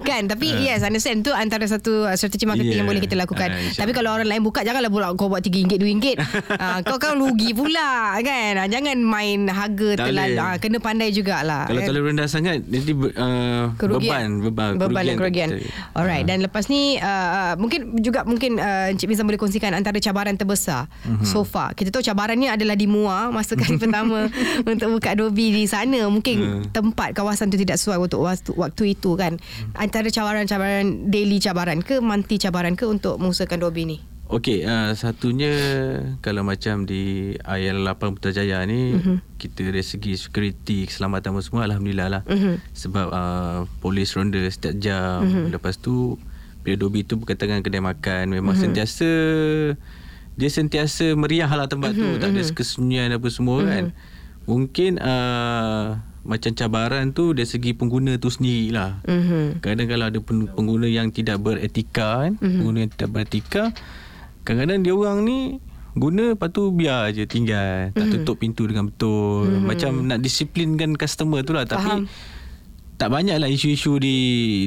kan, 0.10 0.22
tapi 0.25 0.48
uh. 0.58 0.65
yes, 0.65 0.82
understand 0.82 1.22
tu 1.22 1.38
antara 1.38 1.70
satu 1.70 2.10
strategi 2.18 2.50
marketing 2.50 2.74
yeah. 2.74 2.82
yang 2.82 2.89
boleh 2.89 3.01
kita 3.06 3.13
lakukan. 3.13 3.53
Uh, 3.53 3.77
tapi 3.77 3.94
kalau 3.94 4.18
orang 4.18 4.25
lain 4.25 4.38
buka 4.43 4.63
janganlah 4.63 4.91
pula 4.91 5.12
kau 5.15 5.31
buat 5.31 5.43
RM3 5.43 5.79
RM2 5.79 6.08
ha, 6.55 6.79
kau 6.84 6.98
kan 6.98 7.15
rugi 7.17 7.51
pula 7.53 8.17
kan? 8.19 8.53
Ha, 8.60 8.63
jangan 8.67 8.98
main 9.01 9.48
harga 9.48 10.08
terlalu 10.08 10.39
ha, 10.39 10.58
kena 10.58 10.77
pandai 10.79 11.13
jugalah 11.13 11.67
kalau 11.69 11.79
kan? 11.81 11.88
terlalu 11.91 12.05
rendah 12.13 12.27
sangat 12.27 12.63
nanti 12.67 12.93
uh, 12.96 13.72
beban 13.75 14.43
beban 14.43 14.72
beban 14.79 15.03
kerugian, 15.15 15.50
kerugian. 15.50 15.50
alright 15.96 16.25
dan 16.25 16.43
lepas 16.43 16.67
ni 16.67 16.98
uh, 17.01 17.55
mungkin 17.60 18.00
juga 18.00 18.24
mungkin 18.24 18.58
uh, 18.58 18.91
Encik 18.91 19.10
Bizan 19.10 19.25
boleh 19.25 19.39
kongsikan 19.41 19.74
antara 19.74 19.98
cabaran 19.98 20.38
terbesar 20.39 20.86
uh-huh. 20.86 21.25
so 21.25 21.41
far. 21.41 21.74
Kita 21.74 21.89
tahu 21.89 22.05
cabaran 22.05 22.38
ni 22.38 22.48
adalah 22.48 22.77
di 22.77 22.86
Mua 22.86 23.29
masa 23.29 23.53
kali 23.58 23.77
pertama 23.81 24.29
untuk 24.63 24.88
buka 24.98 25.13
Adobe 25.13 25.50
di 25.53 25.65
sana. 25.65 26.08
Mungkin 26.08 26.38
uh. 26.39 26.63
tempat 26.69 27.13
kawasan 27.13 27.52
tu 27.52 27.58
tidak 27.58 27.78
sesuai 27.78 28.10
untuk 28.10 28.23
waktu, 28.25 28.52
waktu 28.56 28.84
itu 28.93 29.13
kan? 29.19 29.38
Uh. 29.38 29.84
antara 29.84 30.08
cabaran-cabaran 30.10 31.10
daily 31.10 31.38
cabaran 31.41 31.82
ke 31.82 31.97
monthly 31.99 32.38
cabaran 32.38 32.73
ke 32.78 32.86
untuk 32.86 33.17
mengusahakan 33.17 33.60
Adobe 33.60 33.84
ni 33.86 33.97
Okey, 34.30 34.62
uh, 34.62 34.94
satunya 34.94 35.50
kalau 36.22 36.46
macam 36.46 36.86
di 36.86 37.34
IL 37.34 37.82
8 37.82 38.13
Putrajaya 38.13 38.62
ni 38.70 38.94
mm-hmm. 38.94 39.42
kita 39.42 39.74
dari 39.74 39.82
segi 39.82 40.13
security 40.22 40.86
keselamatan 40.86 41.34
semua 41.42 41.65
alhamdulillah 41.65 42.08
lah. 42.13 42.22
Mm-hmm. 42.30 42.56
Sebab 42.78 43.08
uh, 43.10 43.65
polis 43.82 44.13
ronda 44.13 44.38
setiap 44.46 44.78
jam. 44.78 45.26
Mm-hmm. 45.26 45.46
Lepas 45.50 45.82
tu 45.82 46.22
bila 46.62 46.78
Dobi 46.78 47.02
tu 47.10 47.18
berkaitan 47.18 47.50
dengan 47.50 47.65
kedai 47.65 47.82
makan 47.82 48.30
memang 48.30 48.54
mm-hmm. 48.54 48.70
sentiasa 48.70 49.10
dia 50.38 50.50
sentiasa 50.54 51.18
meriah 51.18 51.50
lah 51.50 51.65
tempat 51.65 51.98
mm-hmm. 51.98 52.13
tu, 52.13 52.22
tak 52.22 52.30
ada 52.30 52.42
kesunyian 52.54 53.10
apa 53.10 53.28
semua 53.34 53.65
mm-hmm. 53.65 53.74
kan. 53.74 53.86
Mungkin 54.46 54.92
uh, 55.02 56.06
macam 56.22 56.52
cabaran 56.54 57.18
tu 57.18 57.34
dari 57.34 57.50
segi 57.50 57.74
pengguna 57.74 58.22
tu 58.22 58.30
sendirilah. 58.30 59.02
Mm-hmm. 59.10 59.65
Kadang 59.65 59.89
kalau 59.89 60.06
ada 60.06 60.20
pengguna 60.54 60.86
yang 60.86 61.10
tidak 61.10 61.42
beretika 61.42 62.30
kan, 62.30 62.38
mm-hmm. 62.38 62.58
pengguna 62.62 62.78
yang 62.86 62.92
tidak 62.94 63.10
beretika 63.10 63.74
Kadang-kadang 64.49 64.79
dia 64.81 64.93
orang 64.97 65.17
ni 65.21 65.39
guna 65.97 66.33
lepas 66.33 66.49
tu 66.49 66.69
biar 66.69 67.12
je 67.13 67.25
tinggal 67.25 67.89
tak 67.91 68.05
mm. 68.07 68.12
tutup 68.21 68.38
pintu 68.39 68.69
dengan 68.69 68.88
betul 68.88 69.49
mm. 69.49 69.65
macam 69.65 69.91
nak 70.05 70.21
disiplinkan 70.21 70.93
customer 70.95 71.41
tu 71.41 71.57
lah 71.57 71.65
Faham. 71.65 72.05
tapi 72.05 72.09
tak 72.99 73.15
banyak 73.15 73.39
lah 73.39 73.47
isu-isu 73.47 73.95
di 73.95 74.17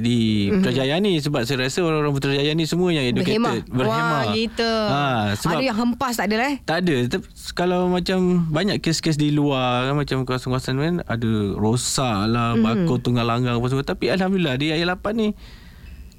di 0.00 0.48
mm-hmm. 0.48 0.64
Putrajaya 0.64 0.96
ni 1.04 1.20
sebab 1.20 1.44
saya 1.44 1.68
rasa 1.68 1.84
orang-orang 1.84 2.16
Putrajaya 2.16 2.56
ni 2.56 2.64
semua 2.64 2.88
yang 2.88 3.04
educated 3.04 3.68
berhemah, 3.68 4.24
wah 4.24 4.32
gitu 4.32 4.72
ha, 4.88 5.36
sebab 5.36 5.60
ada 5.60 5.68
yang 5.68 5.76
hempas 5.76 6.16
tak 6.16 6.32
ada 6.32 6.36
lah 6.40 6.48
eh 6.48 6.56
tak 6.64 6.78
ada 6.80 6.96
Tapi, 7.12 7.26
kalau 7.52 7.92
macam 7.92 8.48
banyak 8.48 8.80
kes-kes 8.80 9.20
di 9.20 9.36
luar 9.36 9.92
kan 9.92 9.94
macam 10.00 10.24
kawasan-kawasan 10.24 10.80
kan 10.80 10.94
ada 11.04 11.30
rosak 11.60 12.18
lah 12.32 12.56
mm. 12.56 12.64
bakul 12.64 12.96
tunggal 13.04 13.28
langgang 13.28 13.60
apa 13.60 13.66
semua 13.68 13.84
tapi 13.84 14.08
Alhamdulillah 14.08 14.56
di 14.56 14.72
ayat 14.72 14.96
8 14.96 15.12
ni 15.12 15.36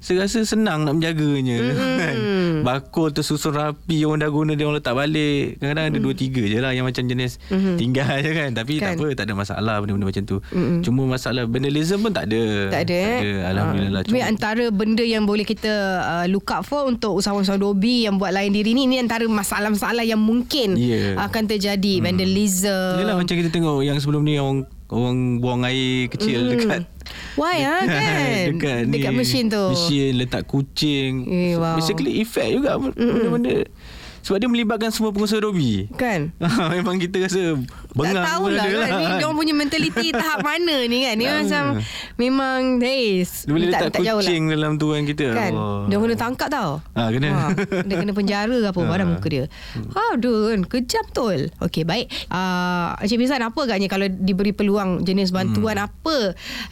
saya 0.04 0.28
rasa 0.28 0.44
senang 0.44 0.84
nak 0.84 1.00
menjaganya 1.00 1.56
hmm. 1.64 1.96
kan 1.96 2.14
bakul 2.60 3.08
tersusun 3.08 3.56
rapi 3.56 4.04
orang 4.04 4.20
dah 4.20 4.28
guna 4.28 4.52
dia 4.52 4.68
orang 4.68 4.76
letak 4.76 4.92
balik 4.92 5.56
kadang-kadang 5.56 5.86
ada 5.88 5.96
hmm. 5.96 6.04
dua 6.04 6.12
tiga 6.12 6.42
je 6.44 6.58
lah 6.60 6.76
yang 6.76 6.84
macam 6.84 7.08
jenis 7.08 7.40
hmm. 7.48 7.80
tinggal 7.80 8.12
je 8.20 8.30
kan 8.36 8.50
tapi 8.52 8.84
kan. 8.84 8.84
tak 8.84 8.92
apa 9.00 9.06
tak 9.16 9.24
ada 9.24 9.32
masalah 9.32 9.74
benda-benda 9.80 10.06
macam 10.12 10.24
tu 10.28 10.36
hmm. 10.52 10.84
cuma 10.84 11.08
masalah 11.08 11.48
vandalism 11.48 12.04
pun 12.04 12.12
tak 12.12 12.28
ada 12.28 12.68
tak 12.68 12.84
ada, 12.84 13.00
tak 13.00 13.16
ada. 13.16 13.24
Eh? 13.24 13.48
Alhamdulillah 13.48 14.00
ha. 14.04 14.06
cuma 14.12 14.18
antara 14.28 14.64
benda 14.68 15.04
yang 15.08 15.24
boleh 15.24 15.48
kita 15.48 15.72
uh, 16.04 16.26
look 16.28 16.52
up 16.52 16.68
for 16.68 16.84
untuk 16.84 17.16
usahawan-usahawan 17.16 17.64
dobi 17.64 18.04
yang 18.04 18.20
buat 18.20 18.36
lain 18.36 18.52
diri 18.52 18.76
ni 18.76 18.84
ini 18.84 19.00
antara 19.00 19.24
masalah-masalah 19.24 20.04
yang 20.04 20.20
mungkin 20.20 20.76
yeah. 20.76 21.16
akan 21.16 21.48
terjadi 21.48 21.96
hmm. 21.96 22.04
vandalism 22.04 23.00
Yalah 23.00 23.16
macam 23.16 23.34
kita 23.40 23.48
tengok 23.48 23.80
yang 23.80 23.96
sebelum 23.96 24.20
ni 24.20 24.36
orang 24.36 24.68
orang 24.94 25.42
buang 25.42 25.66
air 25.66 26.06
kecil 26.06 26.46
mm. 26.46 26.50
dekat 26.54 26.82
Why 27.34 27.66
ah 27.66 27.82
kan? 27.84 28.44
dekat 28.54 28.80
ni. 28.88 28.92
Dekat 28.96 29.12
mesin 29.12 29.52
tu. 29.52 29.64
Mesin 29.74 30.12
letak 30.16 30.48
kucing. 30.48 31.28
Eh, 31.28 31.54
wow. 31.58 31.76
Basically 31.76 32.22
effect 32.22 32.62
juga 32.62 32.80
benda-benda. 32.80 33.68
Sebab 34.24 34.40
dia 34.40 34.48
melibatkan 34.48 34.88
semua 34.88 35.12
pengusaha 35.12 35.36
Adobe. 35.36 35.84
Kan? 36.00 36.32
Memang 36.74 36.96
kita 36.96 37.20
rasa 37.20 37.60
bengang 37.94 38.20
tak 38.20 38.26
tahu 38.26 38.44
lah, 38.50 38.66
kan. 38.66 38.90
Ni 38.98 39.06
dia 39.06 39.24
orang 39.24 39.38
punya 39.38 39.54
mentaliti 39.54 40.06
tahap 40.10 40.38
mana 40.42 40.76
ni 40.90 40.98
kan. 41.06 41.14
Ni 41.14 41.24
macam 41.38 41.62
memang 42.18 42.58
hey, 42.82 43.22
dia 43.22 43.52
boleh 43.54 43.68
letak 43.70 43.90
tak, 43.94 44.02
kucing 44.02 44.42
lah. 44.50 44.52
dalam 44.58 44.72
tu 44.76 44.86
kan 44.90 45.02
kita. 45.06 45.26
Kan? 45.30 45.52
Oh. 45.54 45.86
Dia 45.86 45.96
kena 46.02 46.16
tangkap 46.18 46.48
tau. 46.50 46.70
Ha, 46.98 47.02
kena. 47.14 47.28
Ha, 47.30 47.44
dia 47.86 47.96
kena 47.96 48.12
penjara 48.12 48.58
apa 48.66 48.80
ha. 48.82 48.88
badan 48.90 49.06
muka 49.14 49.28
dia. 49.30 49.44
Ha, 49.94 50.18
aduh 50.18 50.50
kan. 50.50 50.60
Kejam 50.66 51.04
betul. 51.06 51.38
Okey, 51.62 51.82
baik. 51.86 52.06
Uh, 52.28 52.98
Encik 52.98 53.18
Bizan, 53.22 53.42
apa 53.46 53.60
agaknya 53.62 53.86
kalau 53.86 54.06
diberi 54.10 54.50
peluang 54.50 55.06
jenis 55.06 55.30
bantuan 55.30 55.78
hmm. 55.78 55.86
apa 55.86 56.16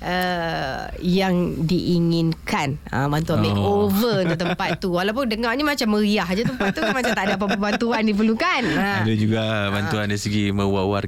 uh, 0.03 0.83
yang 0.99 1.63
diinginkan? 1.63 2.83
Uh, 2.91 3.07
bantuan 3.07 3.39
oh. 3.39 3.45
makeover 3.47 4.17
untuk 4.27 4.41
tempat 4.43 4.71
tu. 4.83 4.91
Walaupun 4.99 5.31
dengarnya 5.31 5.63
macam 5.63 5.95
meriah 5.95 6.27
je 6.35 6.43
tempat 6.43 6.75
tu 6.75 6.83
kan 6.83 6.91
macam 6.91 7.13
tak 7.15 7.25
ada 7.31 7.35
apa-apa 7.39 7.59
bantuan 7.59 8.03
diperlukan. 8.03 8.63
Ha. 8.75 9.07
Ada 9.07 9.15
juga 9.15 9.71
bantuan 9.71 10.07
ha. 10.07 10.11
dari 10.11 10.21
segi 10.21 10.51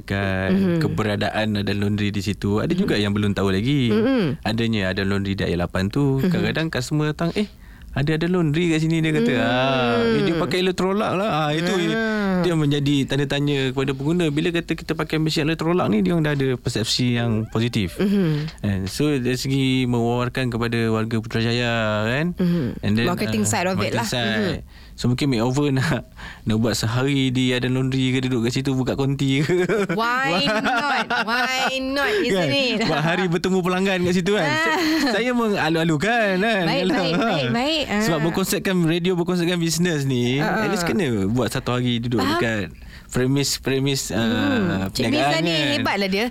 mewawarkan 0.05 0.49
mm-hmm. 0.53 0.79
keberadaan 0.81 1.47
ada 1.57 1.73
laundry 1.73 2.09
di 2.13 2.21
situ. 2.21 2.61
Ada 2.61 2.71
mm-hmm. 2.71 2.81
juga 2.81 2.95
yang 3.01 3.13
belum 3.13 3.31
tahu 3.33 3.49
lagi. 3.49 3.89
Mm-hmm. 3.89 4.45
Adanya 4.45 4.81
ada 4.93 5.01
laundry 5.01 5.33
di 5.33 5.43
ayat 5.43 5.65
8 5.69 5.89
tu. 5.89 6.21
Mm-hmm. 6.21 6.29
Kadang-kadang 6.29 6.67
customer 6.69 7.05
datang, 7.11 7.31
eh 7.33 7.49
ada 7.95 8.11
ada 8.19 8.27
laundry 8.27 8.75
kat 8.75 8.83
sini 8.83 8.99
dia 8.99 9.15
kata. 9.15 9.31
Mm. 9.31 9.39
Ah, 9.39 9.99
dia 10.19 10.35
pakai 10.35 10.57
elektrolak 10.59 11.11
lah. 11.15 11.47
Ah, 11.47 11.51
itu 11.55 11.71
mm. 11.71 12.43
dia 12.43 12.51
menjadi 12.51 12.95
tanda 13.07 13.23
tanya 13.23 13.71
kepada 13.71 13.95
pengguna 13.95 14.27
bila 14.35 14.51
kata 14.51 14.75
kita 14.75 14.99
pakai 14.99 15.15
mesin 15.15 15.47
elektrolak 15.47 15.87
ni 15.87 16.03
dia 16.03 16.11
orang 16.11 16.27
dah 16.27 16.35
ada 16.35 16.59
persepsi 16.59 17.15
yang 17.15 17.47
positif. 17.47 17.95
Mm-hmm. 17.95 18.67
And 18.67 18.81
so 18.91 19.07
dari 19.15 19.39
segi 19.39 19.87
mewawarkan 19.87 20.51
kepada 20.51 20.91
warga 20.91 21.23
Putrajaya 21.23 22.03
kan. 22.03 22.35
Mm-hmm. 22.35 22.67
And 22.83 22.91
then, 22.99 23.07
marketing 23.07 23.47
uh, 23.47 23.49
side 23.49 23.67
of 23.71 23.79
marketing 23.79 23.95
it 23.95 23.99
lah. 24.03 24.07
Side, 24.11 24.27
mm-hmm 24.27 24.84
So 24.95 25.05
mungkin 25.05 25.27
makeover 25.27 25.67
nak 25.69 26.07
nak 26.41 26.55
buat 26.55 26.71
sehari 26.71 27.27
di 27.27 27.51
ada 27.51 27.67
laundry 27.67 28.09
ke 28.09 28.23
duduk 28.23 28.47
kat 28.47 28.55
situ 28.55 28.71
buka 28.71 28.95
konti 28.95 29.43
ke. 29.43 29.67
Why 29.91 30.47
not? 30.71 31.05
Why 31.21 31.67
not? 31.77 32.11
Isn't 32.17 32.47
it? 32.49 32.79
Buat 32.81 33.03
hari 33.03 33.27
bertemu 33.27 33.59
pelanggan 33.59 33.99
kat 34.01 34.13
situ 34.15 34.31
kan. 34.33 34.47
Ah. 34.47 34.79
Saya 35.11 35.35
mengalu-alukan 35.35 36.39
kan. 36.39 36.63
Baik, 36.63 36.79
Yalah. 36.81 36.95
baik, 36.95 37.13
baik, 37.17 37.47
baik. 37.51 37.83
Sebab 38.01 38.17
Ah. 38.17 38.23
berkonsepkan 38.23 38.75
radio 38.81 39.13
berkonsepkan 39.13 39.57
bisnes 39.57 40.03
ni, 40.03 40.39
Ah, 40.39 40.63
at 40.63 40.71
least 40.71 40.83
kena 40.83 41.27
buat 41.27 41.51
satu 41.51 41.75
hari 41.75 41.99
duduk 41.99 42.17
Faham. 42.17 42.31
dekat 42.33 42.67
premis 43.15 43.63
premis 43.63 44.11
uh, 44.11 44.91
Cik 44.91 45.07
Miza 45.07 45.39
ni 45.39 45.55
kan. 45.55 45.71
hebat 45.79 45.95
lah 45.95 46.09
dia 46.11 46.25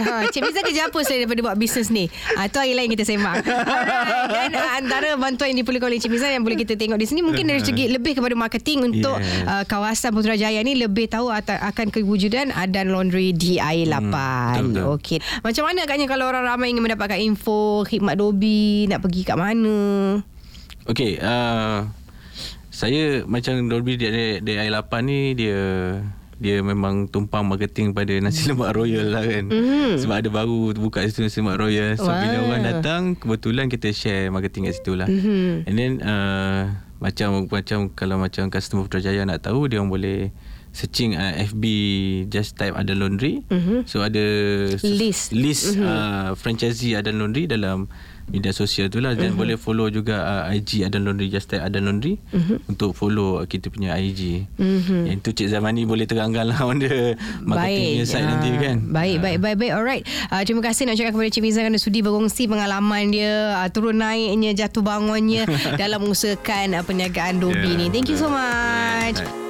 ha, 0.00 0.24
Cik 0.32 0.40
Miza 0.40 0.64
kerja 0.64 0.88
apa 0.88 0.98
selain 1.04 1.28
daripada 1.28 1.52
buat 1.52 1.56
bisnes 1.60 1.92
ni 1.92 2.08
ha, 2.08 2.48
Tu 2.48 2.56
hari 2.56 2.72
lain 2.72 2.88
kita 2.88 3.04
sembang. 3.04 3.44
Dan 4.34 4.50
uh, 4.56 4.70
antara 4.80 5.20
bantuan 5.20 5.52
yang 5.52 5.60
diperlukan 5.60 5.92
oleh 5.92 6.00
Cik 6.00 6.08
Miza 6.16 6.32
Yang 6.32 6.44
boleh 6.48 6.58
kita 6.64 6.80
tengok 6.80 6.96
di 6.96 7.04
sini 7.04 7.20
Mungkin 7.20 7.44
dari 7.44 7.60
segi 7.60 7.84
lebih 8.00 8.16
kepada 8.16 8.32
marketing 8.32 8.88
Untuk 8.88 9.12
Yes. 9.20 9.44
uh, 9.44 9.64
kawasan 9.68 10.16
Putrajaya 10.16 10.64
ni 10.64 10.80
Lebih 10.80 11.12
tahu 11.12 11.28
akan 11.34 11.92
kewujudan 11.92 12.54
Adan 12.56 12.88
Laundry 12.88 13.36
di 13.36 13.60
air 13.60 13.84
lapan 13.90 14.72
betul, 14.72 14.72
betul. 14.72 14.84
Okey. 14.96 15.18
Macam 15.44 15.62
mana 15.68 15.84
agaknya 15.84 16.06
kalau 16.08 16.24
orang 16.30 16.46
ramai 16.46 16.72
ingin 16.72 16.80
mendapatkan 16.80 17.20
info 17.20 17.84
Khidmat 17.84 18.16
Dobi 18.16 18.88
Nak 18.88 19.04
pergi 19.04 19.28
kat 19.28 19.36
mana 19.36 20.22
Okay, 20.88 21.20
uh, 21.20 21.84
saya 22.72 23.28
macam 23.28 23.68
Dolby 23.68 24.00
di, 24.00 24.08
di, 24.40 24.52
lapan 24.72 25.02
ni 25.04 25.20
dia 25.36 25.60
dia 26.40 26.64
memang 26.64 27.04
tumpang 27.06 27.44
marketing 27.44 27.92
pada 27.92 28.16
nasi 28.18 28.48
lemak 28.48 28.72
royal 28.72 29.12
lah 29.12 29.22
kan. 29.22 29.44
Mhm. 29.52 30.00
Sebab 30.00 30.16
ada 30.24 30.28
baru 30.32 30.72
buka 30.72 31.04
situ 31.04 31.20
nasi 31.20 31.44
lemak 31.44 31.60
royal. 31.60 31.94
So 32.00 32.08
Wah. 32.08 32.16
bila 32.16 32.36
orang 32.48 32.62
datang 32.64 33.00
kebetulan 33.14 33.68
kita 33.68 33.92
share 33.92 34.32
marketing 34.32 34.66
kat 34.66 34.80
situ 34.80 34.96
lah. 34.96 35.04
Mhm. 35.04 35.68
And 35.68 35.74
then 35.76 35.92
uh, 36.00 36.72
macam 36.96 37.44
macam 37.46 37.92
kalau 37.92 38.16
macam 38.16 38.48
customer 38.48 38.88
Putrajaya 38.88 39.28
nak 39.28 39.44
tahu 39.44 39.68
dia 39.68 39.84
orang 39.84 39.92
boleh 39.92 40.32
searching 40.70 41.18
uh, 41.18 41.34
FB 41.50 41.64
just 42.30 42.56
type 42.56 42.72
ada 42.72 42.96
laundry. 42.96 43.44
Mhm. 43.52 43.84
So 43.84 44.00
ada 44.00 44.22
List. 44.80 45.36
list 45.36 45.76
Mhm. 45.76 45.84
uh, 45.84 46.28
franchisee 46.38 46.96
Adan 46.96 47.20
Laundry 47.20 47.44
dalam 47.44 47.90
media 48.30 48.50
sosial 48.50 48.86
tu 48.86 48.98
lah 48.98 49.12
dan 49.12 49.34
boleh 49.34 49.54
follow 49.54 49.86
juga 49.86 50.46
uh, 50.46 50.54
IG 50.54 50.82
Adan 50.82 51.02
Laundry 51.02 51.26
just 51.26 51.46
type 51.46 51.60
Adan 51.60 51.84
Laundry 51.84 52.16
untuk 52.64 52.94
follow 52.94 53.42
kita 53.44 53.68
punya 53.68 53.94
IG. 53.94 54.46
Mhm. 54.56 55.06
Yang 55.06 55.18
tu 55.20 55.30
Cik 55.34 55.50
Zamani 55.50 55.82
boleh 55.82 56.06
terangkan 56.06 56.46
lah 56.46 56.58
on 56.70 56.78
the 56.78 57.18
marketing 57.42 58.02
side 58.02 58.22
Ah, 58.22 58.36
nanti 58.36 58.48
kan. 58.54 58.76
Baik, 58.86 59.18
baik, 59.18 59.38
baik, 59.38 59.56
baik. 59.58 59.72
Alright. 59.72 60.04
Uh, 60.28 60.42
terima 60.42 60.62
kasih 60.62 60.86
nak 60.86 60.94
cakap 60.94 61.12
kepada 61.12 61.28
Cik 61.28 61.42
Miza 61.42 61.58
kerana 61.60 61.76
sudi 61.76 62.00
berkongsi 62.00 62.46
pengalaman 62.46 63.10
dia, 63.10 63.58
uh, 63.58 63.68
turun 63.68 63.98
naiknya, 63.98 64.54
jatuh 64.54 64.80
bangunnya 64.80 65.44
dalam 65.80 66.06
mengusahakan 66.06 66.78
uh, 66.78 66.82
perniagaan 66.82 67.38
Dobi 67.38 67.58
Yeah. 67.60 67.76
ni. 67.76 67.86
Thank 67.90 68.08
you 68.08 68.16
so 68.16 68.30
much. 68.30 69.18
Right. 69.18 69.49